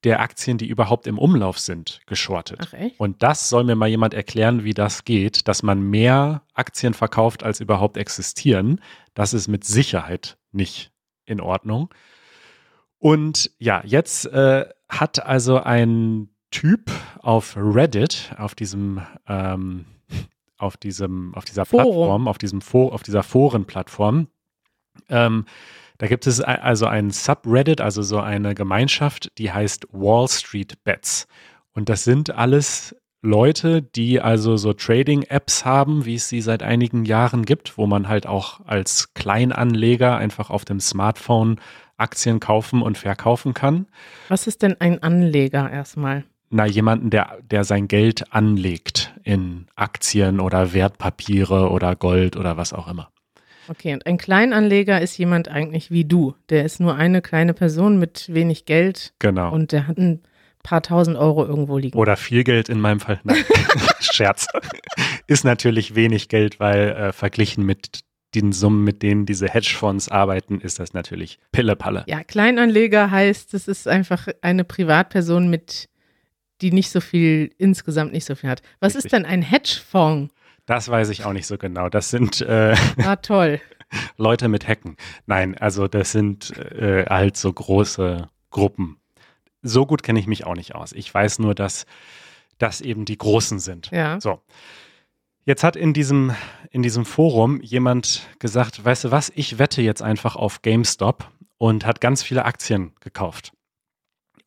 der 0.05 0.21
Aktien, 0.21 0.59
die 0.59 0.69
überhaupt 0.69 1.07
im 1.07 1.19
Umlauf 1.19 1.59
sind, 1.59 2.01
geschortet. 2.07 2.61
Und 2.99 3.23
das 3.23 3.49
soll 3.49 3.65
mir 3.65 3.75
mal 3.75 3.89
jemand 3.89 4.15
erklären, 4.15 4.63
wie 4.63 4.75
das 4.75 5.05
geht, 5.05 5.49
dass 5.49 5.63
man 5.63 5.83
mehr 5.83 6.43
Aktien 6.55 6.95
verkauft, 6.95 7.43
als 7.43 7.61
überhaupt 7.61 7.97
existieren. 7.97 8.81
Das 9.15 9.35
ist 9.35 9.49
mit 9.49 9.65
Sicherheit 9.65 10.39
nicht 10.53 10.93
in 11.25 11.41
Ordnung. 11.41 11.93
Und 12.99 13.51
ja, 13.59 13.83
jetzt 13.85 14.27
äh, 14.27 14.67
hat 14.89 15.25
also 15.25 15.63
ein 15.63 16.29
Typ 16.51 16.91
auf 17.21 17.57
Reddit, 17.57 18.35
auf 18.39 18.55
diesem, 18.55 19.03
ähm, 19.29 19.85
auf 20.59 20.77
diesem, 20.77 21.35
auf 21.35 21.45
dieser 21.45 21.65
Forum. 21.65 21.85
Plattform, 21.85 22.29
auf 22.29 22.39
diesem 22.39 22.61
For 22.61 22.93
auf 22.93 23.03
dieser 23.03 23.23
Forenplattform, 23.23 24.29
ähm, 25.09 25.45
da 25.99 26.07
gibt 26.07 26.27
es 26.27 26.41
also 26.41 26.87
ein 26.87 27.11
Subreddit, 27.11 27.81
also 27.81 28.03
so 28.03 28.21
eine 28.21 28.55
Gemeinschaft, 28.55 29.33
die 29.39 29.51
heißt 29.51 29.87
Wall 29.93 30.29
Street 30.29 30.85
Bets. 30.85 31.27
Und 31.73 31.89
das 31.89 32.05
sind 32.05 32.31
alles 32.31 32.95
Leute, 33.23 33.83
die 33.83 34.21
also 34.21 34.57
so 34.57 34.73
Trading-Apps 34.73 35.65
haben, 35.65 36.05
wie 36.05 36.17
es 36.17 36.29
sie 36.29 36.41
seit 36.43 36.63
einigen 36.63 37.05
Jahren 37.07 37.45
gibt, 37.45 37.79
wo 37.79 37.87
man 37.87 38.09
halt 38.09 38.27
auch 38.27 38.61
als 38.67 39.15
Kleinanleger 39.15 40.17
einfach 40.17 40.51
auf 40.51 40.65
dem 40.65 40.81
Smartphone 40.81 41.61
Aktien 41.97 42.41
kaufen 42.41 42.83
und 42.83 42.99
verkaufen 42.99 43.55
kann. 43.55 43.87
Was 44.29 44.47
ist 44.47 44.63
denn 44.63 44.81
ein 44.81 45.03
Anleger 45.03 45.71
erstmal? 45.71 46.25
Na, 46.51 46.65
jemanden, 46.67 47.11
der, 47.11 47.39
der 47.51 47.65
sein 47.65 47.89
Geld 47.89 48.33
anlegt 48.33 49.15
in 49.25 49.67
Aktien 49.75 50.39
oder 50.41 50.73
Wertpapiere 50.73 51.71
oder 51.71 51.97
Gold 51.97 52.37
oder 52.37 52.57
was 52.57 52.73
auch 52.73 52.87
immer. 52.89 53.11
Okay, 53.69 53.93
und 53.95 54.07
ein 54.07 54.17
Kleinanleger 54.17 55.01
ist 55.01 55.19
jemand 55.19 55.49
eigentlich 55.49 55.91
wie 55.91 56.05
du. 56.05 56.35
Der 56.51 56.65
ist 56.65 56.79
nur 56.79 56.95
eine 56.95 57.21
kleine 57.21 57.53
Person 57.53 57.99
mit 57.99 58.33
wenig 58.33 58.65
Geld 58.65 59.13
Genau. 59.19 59.53
und 59.53 59.73
der 59.73 59.89
hat 59.89 59.99
ein 59.99 60.23
paar 60.63 60.83
tausend 60.83 61.17
Euro 61.17 61.45
irgendwo 61.45 61.79
liegen. 61.79 61.99
Oder 61.99 62.17
viel 62.17 62.45
Geld 62.45 62.69
in 62.69 62.81
meinem 62.81 63.01
Fall. 63.01 63.21
Nein, 63.25 63.45
Scherz. 64.01 64.47
Ist 65.27 65.45
natürlich 65.45 65.97
wenig 65.97 66.29
Geld, 66.29 66.61
weil 66.61 66.91
äh, 66.91 67.13
verglichen 67.13 67.65
mit 67.67 68.01
den 68.43 68.53
Summen, 68.53 68.85
mit 68.85 69.03
denen 69.03 69.27
diese 69.27 69.49
Hedgefonds 69.49 70.09
arbeiten, 70.09 70.61
ist 70.61 70.79
das 70.79 70.93
natürlich 70.95 71.39
Pillepalle. 71.53 72.05
Ja, 72.07 72.23
Kleinanleger 72.25 73.11
heißt, 73.11 73.55
es 73.55 73.69
ist 73.69 73.89
einfach 73.89 74.29
eine 74.43 74.65
Privatperson 74.65 75.49
mit, 75.49 75.89
die 76.61 76.73
nicht 76.73 76.91
so 76.91 77.01
viel, 77.01 77.51
insgesamt 77.59 78.13
nicht 78.13 78.25
so 78.25 78.35
viel 78.35 78.51
hat. 78.51 78.63
Was 78.81 78.95
Richtig. 78.95 79.05
ist 79.07 79.13
denn 79.13 79.27
ein 79.27 79.43
Hedgefonds? 79.43 80.33
Das 80.67 80.89
weiß 80.89 81.11
ich 81.11 81.25
auch 81.25 81.33
nicht 81.33 81.47
so 81.47 81.59
genau. 81.59 81.89
Das 81.89 82.11
sind 82.11 82.41
äh, 82.41 82.75
Ah, 83.03 83.17
toll. 83.17 83.61
Leute 84.17 84.49
mit 84.49 84.67
Hecken. 84.67 84.97
Nein, 85.27 85.57
also 85.57 85.87
das 85.87 86.13
sind 86.13 86.57
äh, 86.57 87.05
halt 87.09 87.37
so 87.37 87.53
große 87.53 88.29
Gruppen. 88.51 88.99
So 89.63 89.87
gut 89.87 90.03
kenne 90.03 90.19
ich 90.19 90.27
mich 90.27 90.45
auch 90.45 90.57
nicht 90.57 90.75
aus. 90.75 90.93
Ich 90.93 91.13
weiß 91.13 91.39
nur, 91.39 91.55
dass 91.55 91.87
das 92.59 92.81
eben 92.81 93.05
die 93.05 93.19
Großen 93.19 93.59
sind. 93.59 93.91
Ja. 93.93 94.21
So. 94.21 94.41
Jetzt 95.47 95.63
hat 95.63 95.77
in 95.77 95.93
diesem, 95.93 96.35
in 96.71 96.83
diesem 96.83 97.05
Forum 97.05 97.61
jemand 97.61 98.29
gesagt, 98.41 98.85
weißt 98.85 99.05
du 99.05 99.11
was, 99.13 99.31
ich 99.37 99.61
wette 99.61 99.81
jetzt 99.81 100.03
einfach 100.03 100.35
auf 100.35 100.61
GameStop 100.61 101.31
und 101.57 101.87
hat 101.87 102.01
ganz 102.01 102.25
viele 102.25 102.45
Aktien 102.45 102.93
gekauft. 102.99 103.53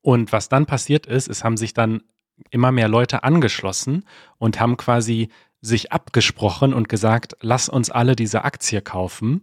Und 0.01 0.33
was 0.33 0.49
dann 0.49 0.65
passiert 0.65 1.05
ist, 1.05 1.29
es 1.29 1.45
haben 1.45 1.55
sich 1.55 1.73
dann 1.73 2.03
immer 2.51 2.73
mehr 2.73 2.89
Leute 2.89 3.23
angeschlossen 3.23 4.03
und 4.37 4.59
haben 4.59 4.75
quasi 4.75 5.29
sich 5.61 5.93
abgesprochen 5.93 6.73
und 6.73 6.89
gesagt, 6.89 7.37
lass 7.39 7.69
uns 7.69 7.89
alle 7.89 8.17
diese 8.17 8.43
Aktie 8.43 8.81
kaufen. 8.81 9.41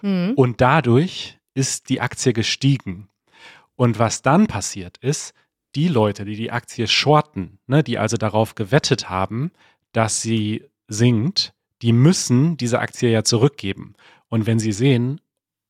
Hm. 0.00 0.34
Und 0.34 0.60
dadurch 0.60 1.38
ist 1.54 1.90
die 1.90 2.00
Aktie 2.00 2.32
gestiegen. 2.32 3.08
Und 3.76 4.00
was 4.00 4.22
dann 4.22 4.48
passiert 4.48 4.98
ist, 4.98 5.32
die 5.76 5.88
Leute, 5.88 6.24
die 6.24 6.34
die 6.34 6.50
Aktie 6.50 6.88
shorten, 6.88 7.60
ne, 7.68 7.84
die 7.84 7.98
also 7.98 8.16
darauf 8.16 8.56
gewettet 8.56 9.08
haben, 9.08 9.52
dass 9.92 10.22
sie 10.22 10.64
sinkt, 10.88 11.52
die 11.82 11.92
müssen 11.92 12.56
diese 12.56 12.80
Aktie 12.80 13.10
ja 13.10 13.22
zurückgeben. 13.22 13.94
Und 14.28 14.46
wenn 14.46 14.58
sie 14.58 14.72
sehen, 14.72 15.20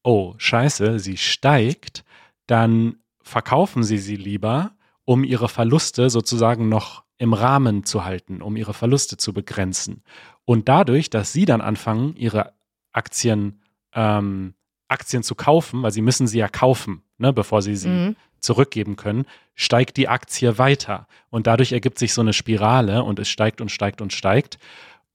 oh, 0.02 0.34
scheiße, 0.38 0.98
sie 0.98 1.16
steigt, 1.16 2.04
dann 2.46 2.96
verkaufen 3.22 3.82
sie 3.82 3.98
sie 3.98 4.16
lieber, 4.16 4.72
um 5.04 5.22
ihre 5.24 5.48
Verluste 5.48 6.08
sozusagen 6.10 6.68
noch 6.68 7.04
im 7.18 7.32
Rahmen 7.34 7.84
zu 7.84 8.04
halten, 8.04 8.40
um 8.42 8.56
ihre 8.56 8.74
Verluste 8.74 9.16
zu 9.16 9.32
begrenzen. 9.32 10.02
Und 10.44 10.68
dadurch, 10.68 11.10
dass 11.10 11.32
sie 11.32 11.44
dann 11.44 11.60
anfangen, 11.60 12.14
ihre 12.16 12.52
Aktien, 12.92 13.60
ähm, 13.92 14.54
Aktien 14.86 15.22
zu 15.22 15.34
kaufen, 15.34 15.82
weil 15.82 15.92
sie 15.92 16.00
müssen 16.00 16.26
sie 16.26 16.38
ja 16.38 16.48
kaufen, 16.48 17.02
ne, 17.18 17.32
bevor 17.32 17.60
sie 17.60 17.76
sie 17.76 17.88
Mhm. 17.88 18.16
zurückgeben 18.40 18.96
können, 18.96 19.26
steigt 19.54 19.96
die 19.96 20.08
Aktie 20.08 20.56
weiter. 20.58 21.06
Und 21.28 21.46
dadurch 21.46 21.72
ergibt 21.72 21.98
sich 21.98 22.14
so 22.14 22.20
eine 22.22 22.32
Spirale 22.32 23.02
und 23.02 23.18
es 23.18 23.28
steigt 23.28 23.60
und 23.60 23.70
steigt 23.70 24.00
und 24.00 24.12
steigt. 24.12 24.58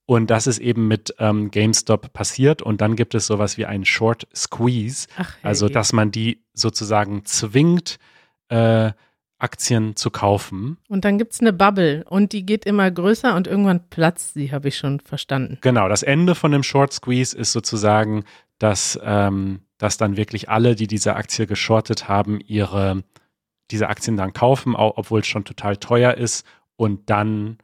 Und 0.06 0.28
das 0.28 0.46
ist 0.46 0.58
eben 0.58 0.86
mit 0.86 1.14
ähm, 1.18 1.50
GameStop 1.50 2.12
passiert. 2.12 2.60
Und 2.60 2.80
dann 2.80 2.94
gibt 2.96 3.14
es 3.14 3.26
sowas 3.26 3.56
wie 3.56 3.66
einen 3.66 3.84
Short 3.84 4.26
Squeeze. 4.34 5.06
Ach, 5.16 5.36
Also, 5.42 5.66
hey. 5.66 5.72
dass 5.72 5.92
man 5.92 6.10
die 6.10 6.44
sozusagen 6.52 7.24
zwingt, 7.24 7.98
äh, 8.48 8.92
Aktien 9.38 9.96
zu 9.96 10.10
kaufen. 10.10 10.78
Und 10.88 11.04
dann 11.04 11.18
gibt 11.18 11.34
es 11.34 11.40
eine 11.40 11.52
Bubble 11.52 12.04
und 12.08 12.32
die 12.32 12.46
geht 12.46 12.64
immer 12.64 12.90
größer 12.90 13.34
und 13.34 13.46
irgendwann 13.46 13.88
platzt 13.90 14.34
sie, 14.34 14.52
habe 14.52 14.68
ich 14.68 14.78
schon 14.78 15.00
verstanden. 15.00 15.58
Genau, 15.60 15.88
das 15.88 16.02
Ende 16.02 16.34
von 16.34 16.52
dem 16.52 16.62
Short 16.62 16.92
Squeeze 16.92 17.36
ist 17.36 17.52
sozusagen, 17.52 18.24
dass, 18.58 18.98
ähm, 19.02 19.60
dass 19.76 19.98
dann 19.98 20.16
wirklich 20.16 20.48
alle, 20.48 20.76
die 20.76 20.86
diese 20.86 21.16
Aktie 21.16 21.46
geschortet 21.46 22.08
haben, 22.08 22.40
ihre 22.40 23.02
diese 23.70 23.88
Aktien 23.88 24.16
dann 24.16 24.32
kaufen, 24.32 24.76
auch, 24.76 24.96
obwohl 24.96 25.20
es 25.20 25.26
schon 25.26 25.44
total 25.44 25.76
teuer 25.76 26.14
ist 26.14 26.46
und 26.76 27.08
dann 27.10 27.58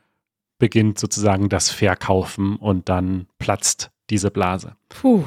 beginnt 0.60 1.00
sozusagen 1.00 1.48
das 1.48 1.70
Verkaufen 1.70 2.54
und 2.54 2.88
dann 2.88 3.26
platzt 3.40 3.90
diese 4.10 4.30
Blase. 4.30 4.76
Puh, 4.88 5.24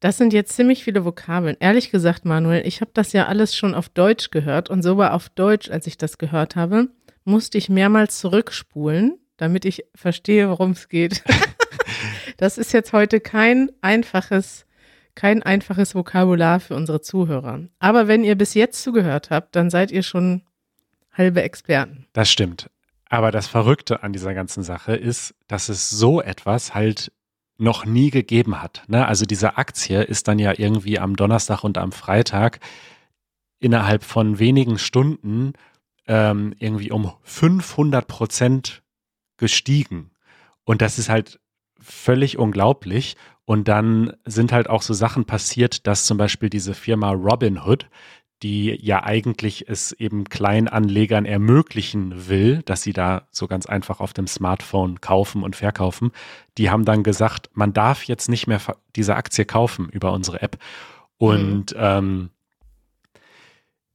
das 0.00 0.16
sind 0.16 0.32
jetzt 0.32 0.56
ziemlich 0.56 0.82
viele 0.82 1.04
Vokabeln. 1.04 1.56
Ehrlich 1.60 1.92
gesagt, 1.92 2.24
Manuel, 2.24 2.66
ich 2.66 2.80
habe 2.80 2.90
das 2.92 3.12
ja 3.12 3.26
alles 3.26 3.54
schon 3.54 3.76
auf 3.76 3.88
Deutsch 3.88 4.32
gehört 4.32 4.68
und 4.68 4.82
sogar 4.82 5.14
auf 5.14 5.28
Deutsch, 5.28 5.70
als 5.70 5.86
ich 5.86 5.96
das 5.96 6.18
gehört 6.18 6.56
habe, 6.56 6.88
musste 7.24 7.56
ich 7.56 7.68
mehrmals 7.68 8.18
zurückspulen, 8.18 9.20
damit 9.36 9.64
ich 9.64 9.84
verstehe, 9.94 10.48
worum 10.48 10.72
es 10.72 10.88
geht. 10.88 11.22
das 12.36 12.58
ist 12.58 12.72
jetzt 12.72 12.92
heute 12.92 13.20
kein 13.20 13.70
einfaches, 13.80 14.66
kein 15.14 15.42
einfaches 15.44 15.94
Vokabular 15.94 16.58
für 16.58 16.74
unsere 16.74 17.00
Zuhörer. 17.00 17.60
Aber 17.78 18.08
wenn 18.08 18.24
ihr 18.24 18.34
bis 18.34 18.54
jetzt 18.54 18.82
zugehört 18.82 19.30
habt, 19.30 19.54
dann 19.54 19.70
seid 19.70 19.92
ihr 19.92 20.02
schon 20.02 20.42
halbe 21.12 21.42
Experten. 21.42 22.06
Das 22.12 22.28
stimmt. 22.30 22.70
Aber 23.12 23.30
das 23.30 23.46
Verrückte 23.46 24.02
an 24.02 24.14
dieser 24.14 24.32
ganzen 24.32 24.62
Sache 24.62 24.96
ist, 24.96 25.34
dass 25.46 25.68
es 25.68 25.90
so 25.90 26.22
etwas 26.22 26.74
halt 26.74 27.12
noch 27.58 27.84
nie 27.84 28.08
gegeben 28.08 28.62
hat. 28.62 28.84
Ne? 28.88 29.06
Also 29.06 29.26
diese 29.26 29.58
Aktie 29.58 30.02
ist 30.02 30.28
dann 30.28 30.38
ja 30.38 30.54
irgendwie 30.56 30.98
am 30.98 31.14
Donnerstag 31.14 31.62
und 31.62 31.76
am 31.76 31.92
Freitag 31.92 32.60
innerhalb 33.58 34.02
von 34.02 34.38
wenigen 34.38 34.78
Stunden 34.78 35.52
ähm, 36.06 36.54
irgendwie 36.58 36.90
um 36.90 37.12
500 37.24 38.08
Prozent 38.08 38.82
gestiegen. 39.36 40.12
Und 40.64 40.80
das 40.80 40.98
ist 40.98 41.10
halt 41.10 41.38
völlig 41.78 42.38
unglaublich. 42.38 43.16
Und 43.44 43.68
dann 43.68 44.16
sind 44.24 44.52
halt 44.52 44.70
auch 44.70 44.80
so 44.80 44.94
Sachen 44.94 45.26
passiert, 45.26 45.86
dass 45.86 46.06
zum 46.06 46.16
Beispiel 46.16 46.48
diese 46.48 46.72
Firma 46.72 47.10
Robinhood, 47.10 47.90
die 48.42 48.76
ja 48.82 49.04
eigentlich 49.04 49.68
es 49.68 49.92
eben 49.92 50.24
Kleinanlegern 50.24 51.24
ermöglichen 51.24 52.28
will, 52.28 52.62
dass 52.64 52.82
sie 52.82 52.92
da 52.92 53.28
so 53.30 53.46
ganz 53.46 53.66
einfach 53.66 54.00
auf 54.00 54.12
dem 54.12 54.26
Smartphone 54.26 55.00
kaufen 55.00 55.42
und 55.42 55.56
verkaufen. 55.56 56.10
Die 56.58 56.70
haben 56.70 56.84
dann 56.84 57.02
gesagt, 57.02 57.50
man 57.54 57.72
darf 57.72 58.04
jetzt 58.04 58.28
nicht 58.28 58.46
mehr 58.46 58.60
diese 58.96 59.14
Aktie 59.14 59.44
kaufen 59.44 59.88
über 59.88 60.12
unsere 60.12 60.42
App. 60.42 60.58
Und 61.18 61.72
mhm. 61.72 61.78
ähm, 61.78 62.30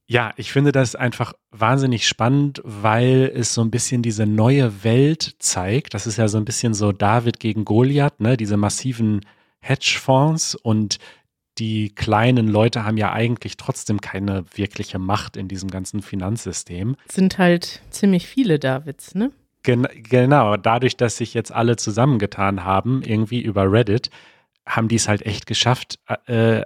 ja, 0.10 0.32
ich 0.38 0.54
finde 0.54 0.72
das 0.72 0.96
einfach 0.96 1.34
wahnsinnig 1.52 2.08
spannend, 2.08 2.62
weil 2.64 3.30
es 3.36 3.54
so 3.54 3.62
ein 3.62 3.72
bisschen 3.72 4.02
diese 4.02 4.26
neue 4.26 4.86
Welt 4.86 5.36
zeigt. 5.40 5.94
Das 5.94 6.08
ist 6.08 6.18
ja 6.18 6.30
so 6.30 6.38
ein 6.38 6.46
bisschen 6.46 6.74
so 6.74 6.94
David 6.94 7.42
gegen 7.42 7.66
Goliath, 7.66 8.22
ne? 8.22 8.38
Diese 8.38 8.56
massiven 8.56 9.26
Hedgefonds 9.60 10.56
und 10.56 11.00
die 11.60 11.90
kleinen 11.90 12.48
Leute 12.48 12.84
haben 12.84 12.98
ja 12.98 13.12
eigentlich 13.12 13.58
trotzdem 13.58 14.02
keine 14.02 14.46
wirkliche 14.56 15.00
Macht 15.00 15.38
in 15.38 15.48
diesem 15.48 15.70
ganzen 15.70 16.02
Finanzsystem. 16.02 16.96
Sind 17.10 17.38
halt 17.38 17.82
ziemlich 17.90 18.28
viele 18.28 18.60
Davids, 18.60 19.16
ne? 19.16 19.32
Gen 19.64 19.88
genau, 20.10 20.56
dadurch, 20.56 20.98
dass 20.98 21.18
sich 21.18 21.34
jetzt 21.34 21.52
alle 21.52 21.76
zusammengetan 21.76 22.64
haben, 22.64 23.02
irgendwie 23.04 23.42
über 23.42 23.72
Reddit, 23.72 24.10
haben 24.66 24.88
die 24.88 24.96
es 24.96 25.08
halt 25.08 25.26
echt 25.26 25.46
geschafft. 25.46 26.00
Äh, 26.26 26.62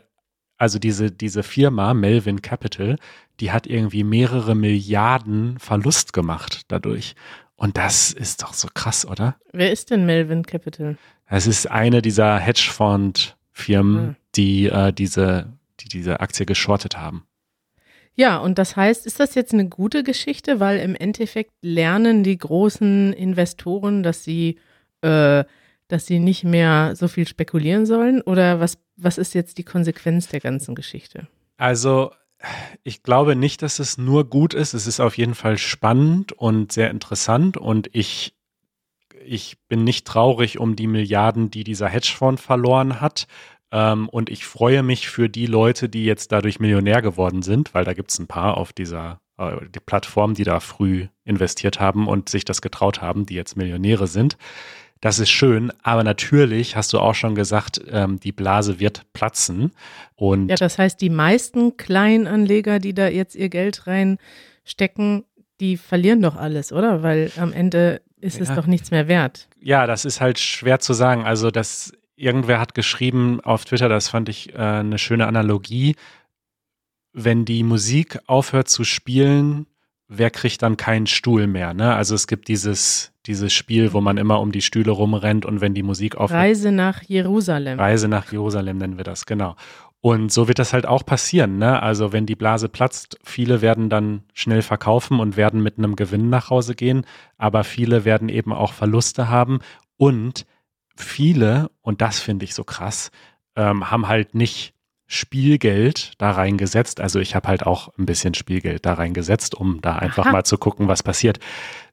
also 0.58 0.77
diese, 0.77 1.12
diese 1.12 1.41
Firma, 1.41 1.93
Melvin 1.93 2.41
Capital, 2.41 2.97
die 3.39 3.51
hat 3.51 3.65
irgendwie 3.65 4.04
mehrere 4.04 4.54
Milliarden 4.54 5.58
Verlust 5.58 6.13
gemacht 6.13 6.63
dadurch. 6.67 7.15
Und 7.56 7.77
das 7.77 8.12
ist 8.12 8.43
doch 8.43 8.54
so 8.54 8.67
krass, 8.73 9.06
oder? 9.06 9.36
Wer 9.54 9.71
ist 9.71 9.89
denn 9.89 10.06
Melvin 10.06 10.43
Capital? 10.45 10.97
Das 11.30 11.47
ist 11.47 11.69
eine 11.69 12.01
dieser 12.01 12.38
Hedgefonds 12.38 13.36
Firmen, 13.51 14.05
mhm. 14.05 14.15
die 14.35 14.67
äh, 14.67 14.93
diese, 14.93 15.53
die 15.79 15.89
diese 15.89 16.19
Aktie 16.19 16.45
geschortet 16.45 16.97
haben. 16.97 17.25
Ja, 18.15 18.37
und 18.37 18.57
das 18.57 18.75
heißt, 18.75 19.05
ist 19.05 19.19
das 19.19 19.35
jetzt 19.35 19.53
eine 19.53 19.67
gute 19.69 20.03
Geschichte, 20.03 20.59
weil 20.59 20.79
im 20.79 20.95
Endeffekt 20.95 21.51
lernen 21.61 22.23
die 22.23 22.37
großen 22.37 23.13
Investoren, 23.13 24.03
dass 24.03 24.23
sie, 24.23 24.59
äh, 25.01 25.43
dass 25.87 26.05
sie 26.05 26.19
nicht 26.19 26.43
mehr 26.43 26.95
so 26.95 27.07
viel 27.07 27.27
spekulieren 27.27 27.85
sollen? 27.85 28.21
Oder 28.21 28.59
was, 28.59 28.77
was 28.97 29.17
ist 29.17 29.33
jetzt 29.33 29.57
die 29.57 29.63
Konsequenz 29.63 30.27
der 30.27 30.41
ganzen 30.41 30.75
Geschichte? 30.75 31.27
Also, 31.57 32.11
ich 32.83 33.03
glaube 33.03 33.35
nicht, 33.35 33.61
dass 33.61 33.79
es 33.79 33.97
nur 33.97 34.29
gut 34.29 34.53
ist. 34.53 34.73
Es 34.73 34.87
ist 34.87 34.99
auf 34.99 35.17
jeden 35.17 35.35
Fall 35.35 35.57
spannend 35.57 36.33
und 36.33 36.71
sehr 36.71 36.89
interessant 36.89 37.55
und 37.55 37.89
ich 37.93 38.33
ich 39.25 39.57
bin 39.67 39.84
nicht 39.84 40.05
traurig 40.07 40.60
um 40.60 40.75
die 40.75 40.88
Milliarden, 40.88 41.51
die 41.51 41.63
dieser 41.63 41.88
Hedgefonds 41.88 42.41
verloren 42.41 43.01
hat. 43.01 43.27
Ähm, 43.71 44.10
und 44.10 44.29
ich 44.29 44.45
freue 44.45 44.84
mich 44.84 45.07
für 45.10 45.29
die 45.29 45.45
Leute, 45.45 45.89
die 45.89 46.05
jetzt 46.05 46.31
dadurch 46.31 46.60
Millionär 46.60 47.01
geworden 47.01 47.41
sind, 47.41 47.73
weil 47.73 47.86
da 47.86 47.93
gibt 47.93 48.12
es 48.12 48.19
ein 48.19 48.27
paar 48.27 48.57
auf 48.57 48.73
dieser 48.73 49.21
äh, 49.38 49.57
die 49.73 49.79
Plattform, 49.79 50.34
die 50.34 50.43
da 50.43 50.60
früh 50.60 51.07
investiert 51.25 51.79
haben 51.79 52.07
und 52.07 52.29
sich 52.29 52.45
das 52.45 52.62
getraut 52.62 53.01
haben, 53.01 53.25
die 53.25 53.36
jetzt 53.36 53.55
Millionäre 53.57 54.07
sind. 54.07 54.38
Das 54.99 55.17
ist 55.17 55.31
schön, 55.31 55.73
aber 55.81 56.03
natürlich 56.03 56.75
hast 56.75 56.93
du 56.93 56.99
auch 56.99 57.15
schon 57.15 57.34
gesagt, 57.34 57.81
ähm, 57.89 58.19
die 58.19 58.31
Blase 58.31 58.79
wird 58.79 59.12
platzen. 59.13 59.71
Und 60.15 60.49
ja, 60.49 60.55
das 60.55 60.77
heißt, 60.77 61.01
die 61.01 61.10
meisten 61.10 61.75
Kleinanleger, 61.75 62.77
die 62.77 62.93
da 62.93 63.07
jetzt 63.07 63.36
ihr 63.36 63.49
Geld 63.49 63.88
reinstecken, 63.88 65.23
die 65.60 65.77
verlieren 65.77 66.21
doch 66.21 66.36
alles, 66.36 66.71
oder? 66.71 67.01
Weil 67.01 67.31
am 67.38 67.51
Ende 67.51 68.01
ist 68.21 68.38
ja. 68.38 68.43
es 68.43 68.55
doch 68.55 68.67
nichts 68.67 68.91
mehr 68.91 69.07
wert. 69.07 69.47
Ja, 69.60 69.88
das 69.88 70.05
ist 70.05 70.21
halt 70.21 70.39
schwer 70.39 70.79
zu 70.79 70.93
sagen. 70.93 71.23
Also 71.23 71.51
das, 71.51 71.93
irgendwer 72.15 72.60
hat 72.60 72.73
geschrieben 72.73 73.41
auf 73.41 73.65
Twitter, 73.65 73.89
das 73.89 74.10
fand 74.10 74.29
ich 74.29 74.53
äh, 74.53 74.57
eine 74.57 74.97
schöne 74.97 75.27
Analogie. 75.27 75.95
Wenn 77.13 77.43
die 77.45 77.63
Musik 77.63 78.19
aufhört 78.27 78.69
zu 78.69 78.84
spielen, 78.84 79.65
wer 80.07 80.29
kriegt 80.29 80.62
dann 80.62 80.77
keinen 80.77 81.07
Stuhl 81.07 81.47
mehr? 81.47 81.73
Ne? 81.73 81.93
Also 81.95 82.15
es 82.15 82.27
gibt 82.27 82.47
dieses, 82.47 83.12
dieses 83.25 83.53
Spiel, 83.53 83.93
wo 83.93 84.01
man 84.01 84.17
immer 84.17 84.39
um 84.39 84.51
die 84.51 84.62
Stühle 84.62 84.91
rumrennt 84.91 85.45
und 85.45 85.62
wenn 85.62 85.73
die 85.73 85.84
Musik 85.84 86.15
aufhört. 86.15 86.39
Reise 86.39 86.71
nach 86.71 87.01
Jerusalem. 87.03 87.79
Reise 87.79 88.07
nach 88.07 88.31
Jerusalem 88.31 88.77
nennen 88.77 88.97
wir 88.97 89.03
das, 89.03 89.25
genau. 89.25 89.55
Und 90.01 90.31
so 90.31 90.47
wird 90.47 90.57
das 90.57 90.73
halt 90.73 90.87
auch 90.87 91.05
passieren. 91.05 91.59
Ne? 91.59 91.81
Also 91.81 92.11
wenn 92.11 92.25
die 92.25 92.35
Blase 92.35 92.69
platzt, 92.69 93.19
viele 93.23 93.61
werden 93.61 93.89
dann 93.89 94.23
schnell 94.33 94.63
verkaufen 94.63 95.19
und 95.19 95.37
werden 95.37 95.61
mit 95.61 95.77
einem 95.77 95.95
Gewinn 95.95 96.29
nach 96.29 96.49
Hause 96.49 96.73
gehen, 96.73 97.05
aber 97.37 97.63
viele 97.63 98.03
werden 98.03 98.27
eben 98.27 98.51
auch 98.51 98.73
Verluste 98.73 99.29
haben 99.29 99.59
und 99.97 100.47
viele, 100.95 101.69
und 101.81 102.01
das 102.01 102.19
finde 102.19 102.45
ich 102.45 102.55
so 102.55 102.63
krass, 102.63 103.11
ähm, 103.55 103.91
haben 103.91 104.07
halt 104.07 104.33
nicht 104.33 104.73
Spielgeld 105.05 106.13
da 106.19 106.31
reingesetzt. 106.31 107.01
Also 107.01 107.19
ich 107.19 107.35
habe 107.35 107.49
halt 107.49 107.65
auch 107.65 107.89
ein 107.97 108.05
bisschen 108.05 108.33
Spielgeld 108.33 108.85
da 108.85 108.93
reingesetzt, 108.93 109.53
um 109.53 109.81
da 109.81 109.97
einfach 109.97 110.27
Aha. 110.27 110.31
mal 110.31 110.43
zu 110.45 110.57
gucken, 110.57 110.87
was 110.87 111.03
passiert. 111.03 111.37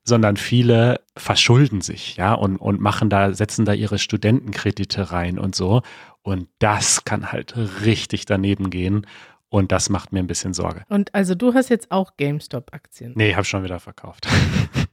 Sondern 0.04 0.36
viele 0.36 1.00
verschulden 1.16 1.80
sich, 1.80 2.16
ja, 2.16 2.32
und, 2.32 2.58
und 2.58 2.80
machen 2.80 3.10
da, 3.10 3.34
setzen 3.34 3.64
da 3.64 3.72
ihre 3.72 3.98
Studentenkredite 3.98 5.10
rein 5.10 5.40
und 5.40 5.56
so. 5.56 5.82
Und 6.28 6.46
das 6.58 7.06
kann 7.06 7.32
halt 7.32 7.56
richtig 7.86 8.26
daneben 8.26 8.68
gehen. 8.68 9.06
Und 9.48 9.72
das 9.72 9.88
macht 9.88 10.12
mir 10.12 10.18
ein 10.18 10.26
bisschen 10.26 10.52
Sorge. 10.52 10.84
Und 10.90 11.14
also 11.14 11.34
du 11.34 11.54
hast 11.54 11.70
jetzt 11.70 11.90
auch 11.90 12.18
GameStop-Aktien? 12.18 13.14
Nee, 13.16 13.30
ich 13.30 13.34
habe 13.34 13.46
schon 13.46 13.64
wieder 13.64 13.80
verkauft. 13.80 14.28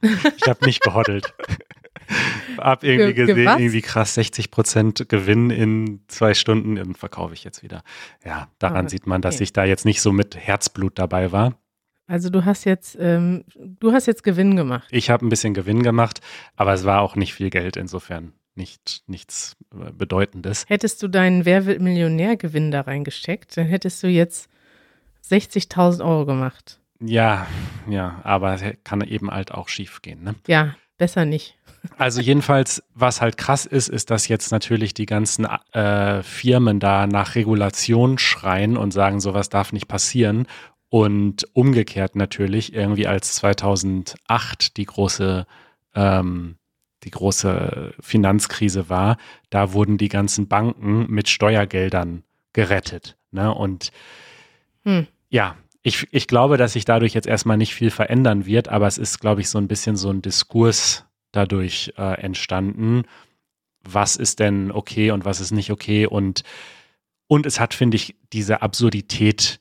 ich 0.00 0.48
habe 0.48 0.64
nicht 0.64 0.80
gehoddelt. 0.80 1.34
hab 2.56 2.82
irgendwie 2.84 3.12
Ge 3.12 3.26
gesehen, 3.26 3.48
irgendwie 3.48 3.82
krass 3.82 4.14
60 4.14 4.50
Prozent 4.50 5.10
Gewinn 5.10 5.50
in 5.50 6.00
zwei 6.08 6.32
Stunden 6.32 6.78
und 6.78 6.96
verkaufe 6.96 7.34
ich 7.34 7.44
jetzt 7.44 7.62
wieder. 7.62 7.82
Ja, 8.24 8.48
daran 8.58 8.86
okay. 8.86 8.92
sieht 8.92 9.06
man, 9.06 9.20
dass 9.20 9.38
ich 9.42 9.52
da 9.52 9.64
jetzt 9.64 9.84
nicht 9.84 10.00
so 10.00 10.12
mit 10.12 10.36
Herzblut 10.36 10.98
dabei 10.98 11.32
war. 11.32 11.58
Also 12.06 12.30
du 12.30 12.46
hast 12.46 12.64
jetzt, 12.64 12.96
ähm, 12.98 13.44
du 13.56 13.92
hast 13.92 14.06
jetzt 14.06 14.24
Gewinn 14.24 14.56
gemacht. 14.56 14.88
Ich 14.90 15.10
habe 15.10 15.26
ein 15.26 15.28
bisschen 15.28 15.52
Gewinn 15.52 15.82
gemacht, 15.82 16.22
aber 16.56 16.72
es 16.72 16.86
war 16.86 17.02
auch 17.02 17.14
nicht 17.14 17.34
viel 17.34 17.50
Geld 17.50 17.76
insofern 17.76 18.32
nicht, 18.56 19.02
nichts 19.06 19.56
äh, 19.72 19.92
Bedeutendes. 19.92 20.64
Hättest 20.68 21.02
du 21.02 21.08
deinen 21.08 21.44
Wer 21.44 21.66
wird 21.66 21.80
Millionärgewinn 21.80 22.70
da 22.70 22.82
reingesteckt, 22.82 23.56
dann 23.56 23.66
hättest 23.66 24.02
du 24.02 24.08
jetzt 24.08 24.48
60.000 25.28 26.04
Euro 26.04 26.26
gemacht. 26.26 26.80
Ja, 27.00 27.46
ja, 27.88 28.20
aber 28.24 28.58
kann 28.84 29.02
eben 29.02 29.30
halt 29.30 29.52
auch 29.52 29.68
schief 29.68 30.00
gehen. 30.02 30.22
Ne? 30.22 30.34
Ja, 30.46 30.76
besser 30.98 31.24
nicht. 31.24 31.56
Also 31.98 32.20
jedenfalls, 32.20 32.82
was 32.94 33.20
halt 33.20 33.36
krass 33.36 33.64
ist, 33.64 33.88
ist, 33.88 34.10
dass 34.10 34.26
jetzt 34.26 34.50
natürlich 34.50 34.92
die 34.92 35.06
ganzen 35.06 35.46
äh, 35.70 36.24
Firmen 36.24 36.80
da 36.80 37.06
nach 37.06 37.36
Regulation 37.36 38.18
schreien 38.18 38.76
und 38.76 38.90
sagen, 38.90 39.20
sowas 39.20 39.50
darf 39.50 39.72
nicht 39.72 39.86
passieren. 39.86 40.48
Und 40.88 41.46
umgekehrt 41.52 42.16
natürlich, 42.16 42.74
irgendwie 42.74 43.06
als 43.06 43.34
2008 43.34 44.76
die 44.76 44.84
große 44.84 45.46
ähm, 45.94 46.56
die 47.06 47.10
große 47.12 47.94
Finanzkrise 48.00 48.90
war, 48.90 49.16
da 49.48 49.72
wurden 49.72 49.96
die 49.96 50.08
ganzen 50.08 50.48
Banken 50.48 51.06
mit 51.08 51.28
Steuergeldern 51.28 52.24
gerettet. 52.52 53.16
Ne? 53.30 53.54
Und 53.54 53.92
hm. 54.84 55.06
ja, 55.30 55.56
ich, 55.82 56.08
ich 56.10 56.26
glaube, 56.26 56.56
dass 56.56 56.72
sich 56.72 56.84
dadurch 56.84 57.14
jetzt 57.14 57.28
erstmal 57.28 57.56
nicht 57.56 57.74
viel 57.74 57.92
verändern 57.92 58.44
wird, 58.44 58.68
aber 58.68 58.88
es 58.88 58.98
ist, 58.98 59.20
glaube 59.20 59.40
ich, 59.40 59.48
so 59.48 59.58
ein 59.58 59.68
bisschen 59.68 59.96
so 59.96 60.10
ein 60.10 60.20
Diskurs 60.20 61.06
dadurch 61.30 61.92
äh, 61.96 62.20
entstanden. 62.20 63.04
Was 63.84 64.16
ist 64.16 64.40
denn 64.40 64.72
okay 64.72 65.12
und 65.12 65.24
was 65.24 65.40
ist 65.40 65.52
nicht 65.52 65.70
okay? 65.70 66.06
Und, 66.06 66.42
und 67.28 67.46
es 67.46 67.60
hat, 67.60 67.72
finde 67.72 67.96
ich, 67.96 68.16
diese 68.32 68.62
Absurdität 68.62 69.60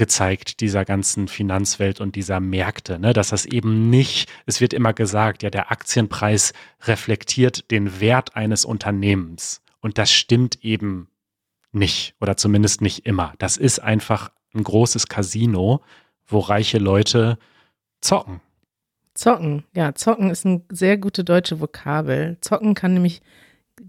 gezeigt, 0.00 0.60
dieser 0.60 0.86
ganzen 0.86 1.28
Finanzwelt 1.28 2.00
und 2.00 2.16
dieser 2.16 2.40
Märkte, 2.40 2.98
ne? 2.98 3.12
dass 3.12 3.28
das 3.28 3.44
eben 3.44 3.90
nicht, 3.90 4.30
es 4.46 4.62
wird 4.62 4.72
immer 4.72 4.94
gesagt, 4.94 5.42
ja, 5.42 5.50
der 5.50 5.70
Aktienpreis 5.70 6.54
reflektiert 6.84 7.70
den 7.70 8.00
Wert 8.00 8.34
eines 8.34 8.64
Unternehmens. 8.64 9.60
Und 9.82 9.98
das 9.98 10.10
stimmt 10.10 10.64
eben 10.64 11.08
nicht 11.70 12.14
oder 12.18 12.38
zumindest 12.38 12.80
nicht 12.80 13.04
immer. 13.04 13.34
Das 13.36 13.58
ist 13.58 13.78
einfach 13.80 14.30
ein 14.54 14.64
großes 14.64 15.06
Casino, 15.08 15.82
wo 16.26 16.38
reiche 16.38 16.78
Leute 16.78 17.36
zocken. 18.00 18.40
Zocken, 19.12 19.64
ja, 19.74 19.94
zocken 19.94 20.30
ist 20.30 20.46
eine 20.46 20.62
sehr 20.70 20.96
gute 20.96 21.24
deutsche 21.24 21.60
Vokabel. 21.60 22.38
Zocken 22.40 22.72
kann 22.72 22.94
nämlich 22.94 23.20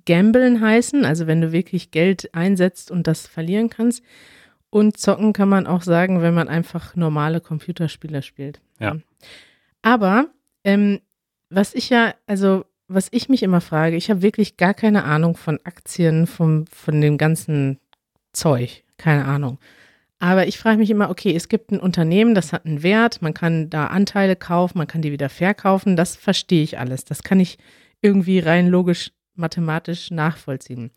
gambeln 0.06 0.60
heißen, 0.60 1.06
also 1.06 1.26
wenn 1.26 1.39
du 1.39 1.54
wirklich 1.54 1.89
Geld 1.91 2.36
einsetzt 2.36 2.91
und 2.91 3.08
das 3.08 3.28
verlieren 3.28 3.69
kannst. 3.69 4.04
Und 4.71 4.97
zocken 4.97 5.34
kann 5.34 5.49
man 5.49 5.67
auch 5.67 5.84
sagen, 5.84 6.21
wenn 6.21 6.34
man 6.34 6.47
einfach 6.47 6.95
normale 6.95 7.41
Computerspiele 7.41 8.23
spielt. 8.23 8.62
Ja. 8.79 8.95
Aber 9.84 10.27
ähm, 10.63 11.01
was 11.49 11.75
ich 11.75 11.89
ja, 11.89 12.15
also 12.25 12.65
was 12.88 13.10
ich 13.12 13.29
mich 13.29 13.43
immer 13.43 13.62
frage, 13.62 13.95
ich 13.95 14.10
habe 14.10 14.21
wirklich 14.21 14.57
gar 14.57 14.73
keine 14.73 15.03
Ahnung 15.03 15.36
von 15.36 15.60
Aktien, 15.63 16.25
vom, 16.25 16.65
von 16.67 16.99
dem 16.99 17.17
ganzen 17.17 17.79
Zeug. 18.34 18.84
Keine 18.97 19.25
Ahnung. 19.25 19.60
Aber 20.19 20.47
ich 20.47 20.60
frage 20.60 20.77
mich 20.77 20.89
immer, 20.89 21.10
okay, 21.10 21.36
es 21.36 21.49
gibt 21.49 21.71
ein 21.71 21.79
Unternehmen, 21.79 22.36
das 22.36 22.53
hat 22.53 22.65
einen 22.65 22.84
Wert, 22.84 23.21
man 23.21 23.34
kann 23.34 23.69
da 23.69 23.88
Anteile 23.88 24.36
kaufen, 24.36 24.77
man 24.77 24.88
kann 24.88 25.01
die 25.01 25.12
wieder 25.12 25.29
verkaufen, 25.29 25.95
das 25.95 26.15
verstehe 26.15 26.63
ich 26.63 26.77
alles. 26.77 27.05
Das 27.05 27.23
kann 27.23 27.39
ich 27.39 27.57
irgendwie 28.01 28.39
rein 28.39 28.67
logisch, 28.67 29.12
mathematisch 29.36 30.12
nachvollziehen. 30.12 30.91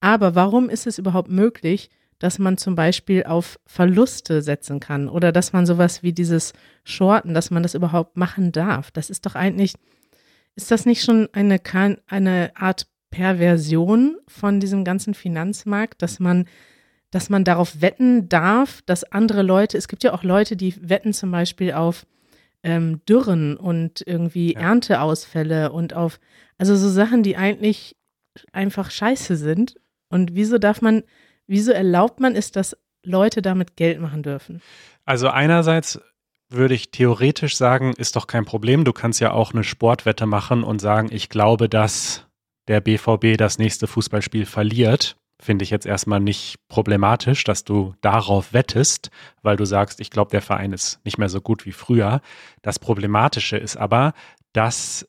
Aber 0.00 0.34
warum 0.34 0.70
ist 0.70 0.86
es 0.86 0.98
überhaupt 0.98 1.30
möglich, 1.30 1.90
dass 2.20 2.38
man 2.38 2.58
zum 2.58 2.76
Beispiel 2.76 3.24
auf 3.24 3.58
Verluste 3.66 4.42
setzen 4.42 4.78
kann 4.78 5.08
oder 5.08 5.32
dass 5.32 5.52
man 5.52 5.66
sowas 5.66 6.02
wie 6.04 6.12
dieses 6.12 6.52
Shorten, 6.84 7.34
dass 7.34 7.50
man 7.50 7.64
das 7.64 7.74
überhaupt 7.74 8.16
machen 8.16 8.52
darf. 8.52 8.90
Das 8.92 9.10
ist 9.10 9.26
doch 9.26 9.34
eigentlich, 9.34 9.74
ist 10.54 10.70
das 10.70 10.86
nicht 10.86 11.02
schon 11.02 11.28
eine, 11.32 11.58
eine 12.06 12.52
Art 12.54 12.86
Perversion 13.10 14.18
von 14.28 14.60
diesem 14.60 14.84
ganzen 14.84 15.14
Finanzmarkt, 15.14 16.02
dass 16.02 16.20
man, 16.20 16.44
dass 17.10 17.30
man 17.30 17.42
darauf 17.42 17.80
wetten 17.80 18.28
darf, 18.28 18.82
dass 18.82 19.02
andere 19.02 19.42
Leute, 19.42 19.78
es 19.78 19.88
gibt 19.88 20.04
ja 20.04 20.12
auch 20.12 20.22
Leute, 20.22 20.56
die 20.56 20.76
wetten 20.88 21.14
zum 21.14 21.30
Beispiel 21.30 21.72
auf 21.72 22.06
ähm, 22.62 23.00
Dürren 23.08 23.56
und 23.56 24.02
irgendwie 24.06 24.52
ja. 24.52 24.60
Ernteausfälle 24.60 25.72
und 25.72 25.94
auf, 25.94 26.20
also 26.58 26.76
so 26.76 26.90
Sachen, 26.90 27.22
die 27.22 27.38
eigentlich 27.38 27.96
einfach 28.52 28.90
scheiße 28.90 29.36
sind. 29.36 29.76
Und 30.10 30.34
wieso 30.34 30.58
darf 30.58 30.82
man 30.82 31.02
Wieso 31.50 31.72
erlaubt 31.72 32.20
man 32.20 32.36
es, 32.36 32.52
dass 32.52 32.76
Leute 33.04 33.42
damit 33.42 33.74
Geld 33.74 34.00
machen 34.00 34.22
dürfen? 34.22 34.62
Also 35.04 35.28
einerseits 35.30 36.00
würde 36.48 36.74
ich 36.74 36.92
theoretisch 36.92 37.56
sagen, 37.56 37.92
ist 37.96 38.14
doch 38.14 38.28
kein 38.28 38.44
Problem. 38.44 38.84
Du 38.84 38.92
kannst 38.92 39.18
ja 39.18 39.32
auch 39.32 39.52
eine 39.52 39.64
Sportwette 39.64 40.26
machen 40.26 40.62
und 40.62 40.80
sagen, 40.80 41.08
ich 41.10 41.28
glaube, 41.28 41.68
dass 41.68 42.24
der 42.68 42.80
BVB 42.80 43.36
das 43.36 43.58
nächste 43.58 43.88
Fußballspiel 43.88 44.46
verliert. 44.46 45.16
Finde 45.42 45.64
ich 45.64 45.70
jetzt 45.70 45.86
erstmal 45.86 46.20
nicht 46.20 46.54
problematisch, 46.68 47.42
dass 47.42 47.64
du 47.64 47.94
darauf 48.00 48.52
wettest, 48.52 49.10
weil 49.42 49.56
du 49.56 49.64
sagst, 49.64 49.98
ich 49.98 50.10
glaube, 50.10 50.30
der 50.30 50.42
Verein 50.42 50.72
ist 50.72 51.04
nicht 51.04 51.18
mehr 51.18 51.28
so 51.28 51.40
gut 51.40 51.66
wie 51.66 51.72
früher. 51.72 52.20
Das 52.62 52.78
Problematische 52.78 53.56
ist 53.56 53.76
aber, 53.76 54.12
dass 54.52 55.04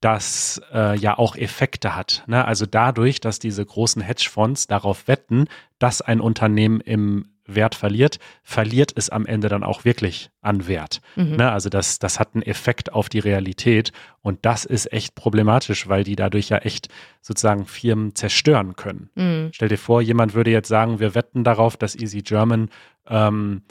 das 0.00 0.60
äh, 0.72 0.98
ja 0.98 1.18
auch 1.18 1.36
Effekte 1.36 1.94
hat. 1.94 2.24
Ne? 2.26 2.44
Also 2.44 2.66
dadurch, 2.66 3.20
dass 3.20 3.38
diese 3.38 3.64
großen 3.64 4.02
Hedgefonds 4.02 4.66
darauf 4.66 5.08
wetten, 5.08 5.46
dass 5.78 6.00
ein 6.00 6.20
Unternehmen 6.20 6.80
im 6.80 7.26
Wert 7.54 7.74
verliert, 7.74 8.18
verliert 8.42 8.92
es 8.96 9.10
am 9.10 9.26
Ende 9.26 9.48
dann 9.48 9.64
auch 9.64 9.84
wirklich 9.84 10.30
an 10.40 10.66
Wert. 10.66 11.00
Mhm. 11.16 11.36
Ne? 11.36 11.50
Also 11.50 11.68
das, 11.68 11.98
das 11.98 12.18
hat 12.18 12.34
einen 12.34 12.42
Effekt 12.42 12.92
auf 12.92 13.08
die 13.08 13.18
Realität 13.18 13.92
und 14.22 14.38
das 14.46 14.64
ist 14.64 14.92
echt 14.92 15.14
problematisch, 15.14 15.88
weil 15.88 16.04
die 16.04 16.16
dadurch 16.16 16.48
ja 16.48 16.58
echt 16.58 16.88
sozusagen 17.20 17.66
Firmen 17.66 18.14
zerstören 18.14 18.76
können. 18.76 19.10
Mhm. 19.14 19.50
Stell 19.52 19.68
dir 19.68 19.78
vor, 19.78 20.00
jemand 20.00 20.34
würde 20.34 20.50
jetzt 20.50 20.68
sagen, 20.68 21.00
wir 21.00 21.14
wetten 21.14 21.44
darauf, 21.44 21.76
dass 21.76 21.96
Easy 21.96 22.22
German 22.22 22.70
ähm, 23.08 23.62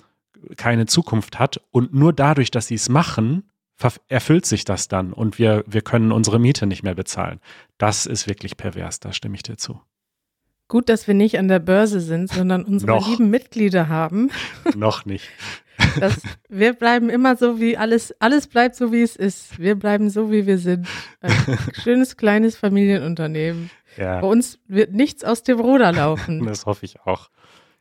keine 0.58 0.86
Zukunft 0.86 1.40
hat 1.40 1.62
und 1.72 1.94
nur 1.94 2.14
dadurch, 2.14 2.52
dass 2.52 2.68
sie 2.68 2.76
es 2.76 2.90
machen, 2.90 3.50
erfüllt 4.08 4.46
sich 4.46 4.66
das 4.66 4.88
dann 4.88 5.14
und 5.14 5.40
wir, 5.40 5.64
wir 5.68 5.82
können 5.82 6.12
unsere 6.12 6.40
Miete 6.40 6.66
nicht 6.66 6.84
mehr 6.84 6.96
bezahlen. 6.96 7.40
Das 7.78 8.06
ist 8.06 8.28
wirklich 8.28 8.58
pervers, 8.58 9.00
da 9.00 9.14
stimme 9.14 9.36
ich 9.36 9.44
dir 9.44 9.58
zu. 9.58 9.82
Gut, 10.68 10.88
dass 10.88 11.08
wir 11.08 11.16
nicht 11.16 11.40
an 11.40 11.48
der 11.48 11.60
Börse 11.60 12.00
sind, 12.00 12.30
sondern 12.30 12.64
unsere 12.64 12.92
Noch. 12.92 13.10
lieben 13.10 13.32
Mitglieder 13.32 13.90
haben. 13.90 14.30
Noch 14.76 15.04
nicht. 15.04 15.28
Das, 16.00 16.22
wir 16.48 16.74
bleiben 16.74 17.10
immer 17.10 17.36
so 17.36 17.60
wie 17.60 17.76
alles, 17.76 18.14
alles 18.20 18.48
bleibt 18.48 18.76
so 18.76 18.92
wie 18.92 19.02
es 19.02 19.16
ist. 19.16 19.58
Wir 19.58 19.76
bleiben 19.76 20.12
so 20.12 20.32
wie 20.32 20.46
wir 20.46 20.60
sind. 20.60 20.88
Ein 21.22 21.32
schönes 21.74 22.18
kleines 22.18 22.56
Familienunternehmen. 22.56 23.72
Ja. 23.98 24.22
Bei 24.22 24.28
uns 24.28 24.60
wird 24.68 24.94
nichts 24.94 25.24
aus 25.24 25.42
dem 25.42 25.60
Ruder 25.60 25.92
laufen. 25.92 26.46
Das 26.46 26.68
hoffe 26.68 26.86
ich 26.86 27.02
auch. 27.02 27.30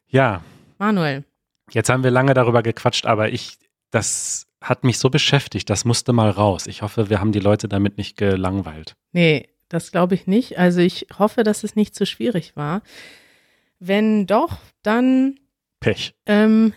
Ja. 0.06 0.42
Manuel. 0.78 1.24
Jetzt 1.70 1.90
haben 1.90 2.02
wir 2.02 2.10
lange 2.10 2.32
darüber 2.32 2.62
gequatscht, 2.62 3.04
aber 3.04 3.30
ich, 3.30 3.58
das 3.90 4.47
hat 4.60 4.84
mich 4.84 4.98
so 4.98 5.10
beschäftigt, 5.10 5.70
das 5.70 5.84
musste 5.84 6.12
mal 6.12 6.30
raus. 6.30 6.66
Ich 6.66 6.82
hoffe, 6.82 7.10
wir 7.10 7.20
haben 7.20 7.32
die 7.32 7.40
Leute 7.40 7.68
damit 7.68 7.96
nicht 7.96 8.16
gelangweilt. 8.16 8.96
Nee, 9.12 9.48
das 9.68 9.92
glaube 9.92 10.14
ich 10.14 10.26
nicht. 10.26 10.58
Also 10.58 10.80
ich 10.80 11.06
hoffe, 11.18 11.44
dass 11.44 11.64
es 11.64 11.76
nicht 11.76 11.94
zu 11.94 12.06
schwierig 12.06 12.56
war. 12.56 12.82
Wenn 13.78 14.26
doch, 14.26 14.58
dann 14.82 15.38
Pech. 15.80 16.14
Ähm, 16.26 16.72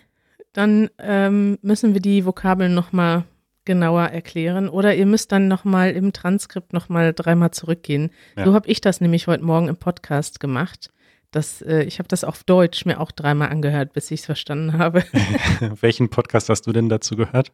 dann 0.54 0.89
ähm, 1.00 1.58
müssen 1.62 1.94
wir 1.94 2.02
die 2.02 2.26
Vokabeln 2.26 2.74
nochmal 2.74 3.24
genauer 3.65 4.04
erklären. 4.04 4.70
Oder 4.70 4.96
ihr 4.96 5.06
müsst 5.06 5.32
dann 5.32 5.48
nochmal 5.48 5.91
im 5.91 6.13
Transkript 6.13 6.74
nochmal 6.74 7.13
dreimal 7.13 7.52
zurückgehen. 7.52 8.12
Ja. 8.38 8.46
So 8.46 8.54
habe 8.54 8.67
ich 8.70 8.82
das 8.82 9.02
nämlich 9.02 9.28
heute 9.28 9.44
Morgen 9.44 9.67
im 9.67 9.78
Podcast 9.78 10.39
gemacht. 10.39 10.91
Das, 11.32 11.62
äh, 11.62 11.84
ich 11.84 12.00
habe 12.00 12.10
das 12.10 12.24
auf 12.24 12.44
Deutsch 12.44 12.86
mir 12.86 13.00
auch 13.00 13.12
dreimal 13.12 13.50
angehört, 13.50 13.94
bis 13.94 14.12
ich 14.12 14.22
es 14.22 14.26
verstanden 14.26 14.78
habe. 14.78 15.04
Welchen 15.82 16.10
Podcast 16.10 16.50
hast 16.50 16.67
du 16.67 16.74
denn 16.74 16.89
dazu 16.89 17.15
gehört? 17.15 17.54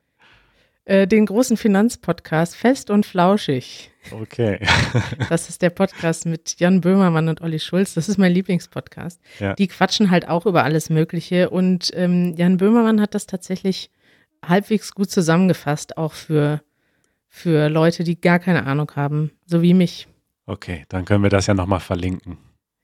Äh, 0.88 1.06
den 1.06 1.26
großen 1.26 1.58
Finanzpodcast 1.58 2.56
Fest 2.56 2.90
und 2.90 3.06
Flauschig. 3.06 3.92
Okay. 4.10 4.66
das 5.30 5.50
ist 5.50 5.62
der 5.62 5.70
Podcast 5.70 6.26
mit 6.26 6.62
Jan 6.62 6.80
Böhmermann 6.80 7.28
und 7.28 7.42
Olli 7.42 7.60
Schulz. 7.60 7.94
Das 7.94 8.08
ist 8.08 8.18
mein 8.18 8.32
Lieblingspodcast. 8.32 9.20
Ja. 9.42 9.54
Die 9.56 9.68
quatschen 9.68 10.12
halt 10.12 10.30
auch 10.30 10.46
über 10.46 10.64
alles 10.64 10.90
Mögliche. 10.90 11.50
Und 11.50 11.92
ähm, 11.94 12.36
Jan 12.38 12.56
Böhmermann 12.56 13.02
hat 13.02 13.16
das 13.16 13.26
tatsächlich 13.26 13.92
halbwegs 14.42 14.96
gut 14.96 15.12
zusammengefasst, 15.12 15.98
auch 15.98 16.14
für, 16.14 16.62
für 17.28 17.68
Leute, 17.68 18.06
die 18.06 18.22
gar 18.22 18.40
keine 18.40 18.66
Ahnung 18.66 18.90
haben, 18.96 19.32
so 19.46 19.62
wie 19.62 19.74
mich. 19.74 20.08
Okay, 20.46 20.86
dann 20.88 21.04
können 21.04 21.24
wir 21.24 21.30
das 21.30 21.48
ja 21.48 21.54
nochmal 21.54 21.82
verlinken. 21.82 22.38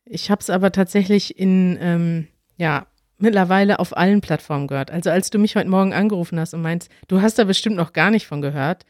Ich 0.04 0.30
habe 0.30 0.42
es 0.42 0.50
aber 0.50 0.74
tatsächlich 0.74 1.40
in, 1.40 1.78
ähm, 1.80 2.28
ja, 2.58 2.86
mittlerweile 3.24 3.80
auf 3.80 3.98
allen 3.98 4.22
Plattformen 4.22 4.68
gehört. 4.68 4.92
Also 4.92 5.10
als 5.10 5.30
du 5.30 5.40
mich 5.40 5.56
heute 5.56 5.70
Morgen 5.70 5.94
angerufen 5.94 6.40
hast 6.40 6.54
und 6.54 6.62
meinst, 6.62 6.92
du 7.08 7.22
hast 7.22 7.40
da 7.40 7.46
bestimmt 7.46 7.78
noch 7.78 7.94
gar 7.94 8.12
nicht 8.12 8.28
von 8.28 8.42
gehört. 8.42 8.86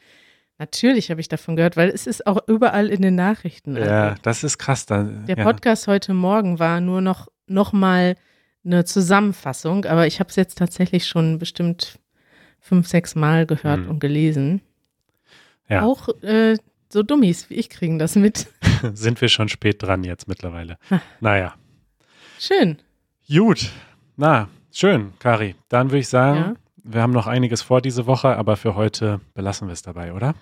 Natürlich 0.58 1.10
habe 1.12 1.22
ich 1.22 1.30
davon 1.30 1.56
gehört, 1.56 1.78
weil 1.78 1.89
es 1.89 2.08
ist 2.08 2.28
auch 2.28 2.39
überall 2.48 2.89
in 2.89 3.02
den 3.02 3.15
Nachrichten. 3.15 3.78
Ja, 3.78 4.10
also. 4.10 4.22
das 4.24 4.43
ist 4.43 4.58
krass. 4.58 4.86
Dann, 4.86 5.26
Der 5.28 5.38
ja. 5.38 5.43
Podcast 5.43 5.88
heute 5.88 6.13
Morgen 6.13 6.60
war 6.60 6.82
nur 6.82 7.00
noch, 7.02 7.28
noch 7.48 7.74
mal 7.74 8.15
eine 8.65 8.86
Zusammenfassung, 8.86 9.86
aber 9.86 10.08
ich 10.08 10.19
habe 10.19 10.30
es 10.30 10.36
jetzt 10.36 10.58
tatsächlich 10.58 11.06
schon 11.06 11.38
bestimmt 11.38 12.00
fünf, 12.60 12.88
sechs 12.88 13.13
Mal 13.15 13.46
gehört 13.46 13.82
hm. 13.82 13.89
und 13.89 14.00
gelesen. 14.00 14.62
Ja. 15.69 15.84
Auch 15.84 16.10
äh, 16.24 16.58
so 16.89 17.04
Dummies 17.04 17.50
wie 17.50 17.56
ich 17.56 17.69
kriegen 17.69 18.00
das 18.00 18.15
mit. 18.15 18.48
Sind 18.93 19.22
wir 19.22 19.30
schon 19.30 19.50
spät 19.50 19.84
dran 19.84 20.04
jetzt 20.04 20.28
mittlerweile. 20.28 20.78
naja. 21.19 21.56
Schön. 22.39 22.78
Gut. 23.28 23.69
Na, 24.15 24.47
schön, 24.71 25.13
Kari. 25.19 25.56
Dann 25.69 25.89
würde 25.89 25.99
ich 25.99 26.08
sagen, 26.08 26.38
ja. 26.38 26.54
wir 26.84 27.02
haben 27.02 27.13
noch 27.13 27.28
einiges 27.28 27.62
vor 27.62 27.82
diese 27.82 28.06
Woche, 28.06 28.36
aber 28.38 28.58
für 28.58 28.76
heute 28.76 29.21
belassen 29.34 29.67
wir 29.67 29.73
es 29.73 29.82
dabei, 29.82 30.13
oder? 30.13 30.36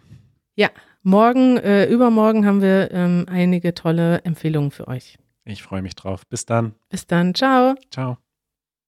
Ja, 0.56 0.70
morgen, 1.04 1.58
äh, 1.58 1.86
übermorgen 1.86 2.46
haben 2.46 2.62
wir 2.62 2.92
ähm, 2.92 3.26
einige 3.30 3.74
tolle 3.74 4.22
Empfehlungen 4.24 4.72
für 4.72 4.88
euch. 4.88 5.18
Ich 5.46 5.64
freue 5.64 5.82
mich 5.82 5.96
drauf. 5.96 6.28
Bis 6.28 6.46
dann. 6.46 6.76
Bis 6.90 7.08
dann. 7.08 7.34
Ciao. 7.34 7.76
Ciao. 7.90 8.18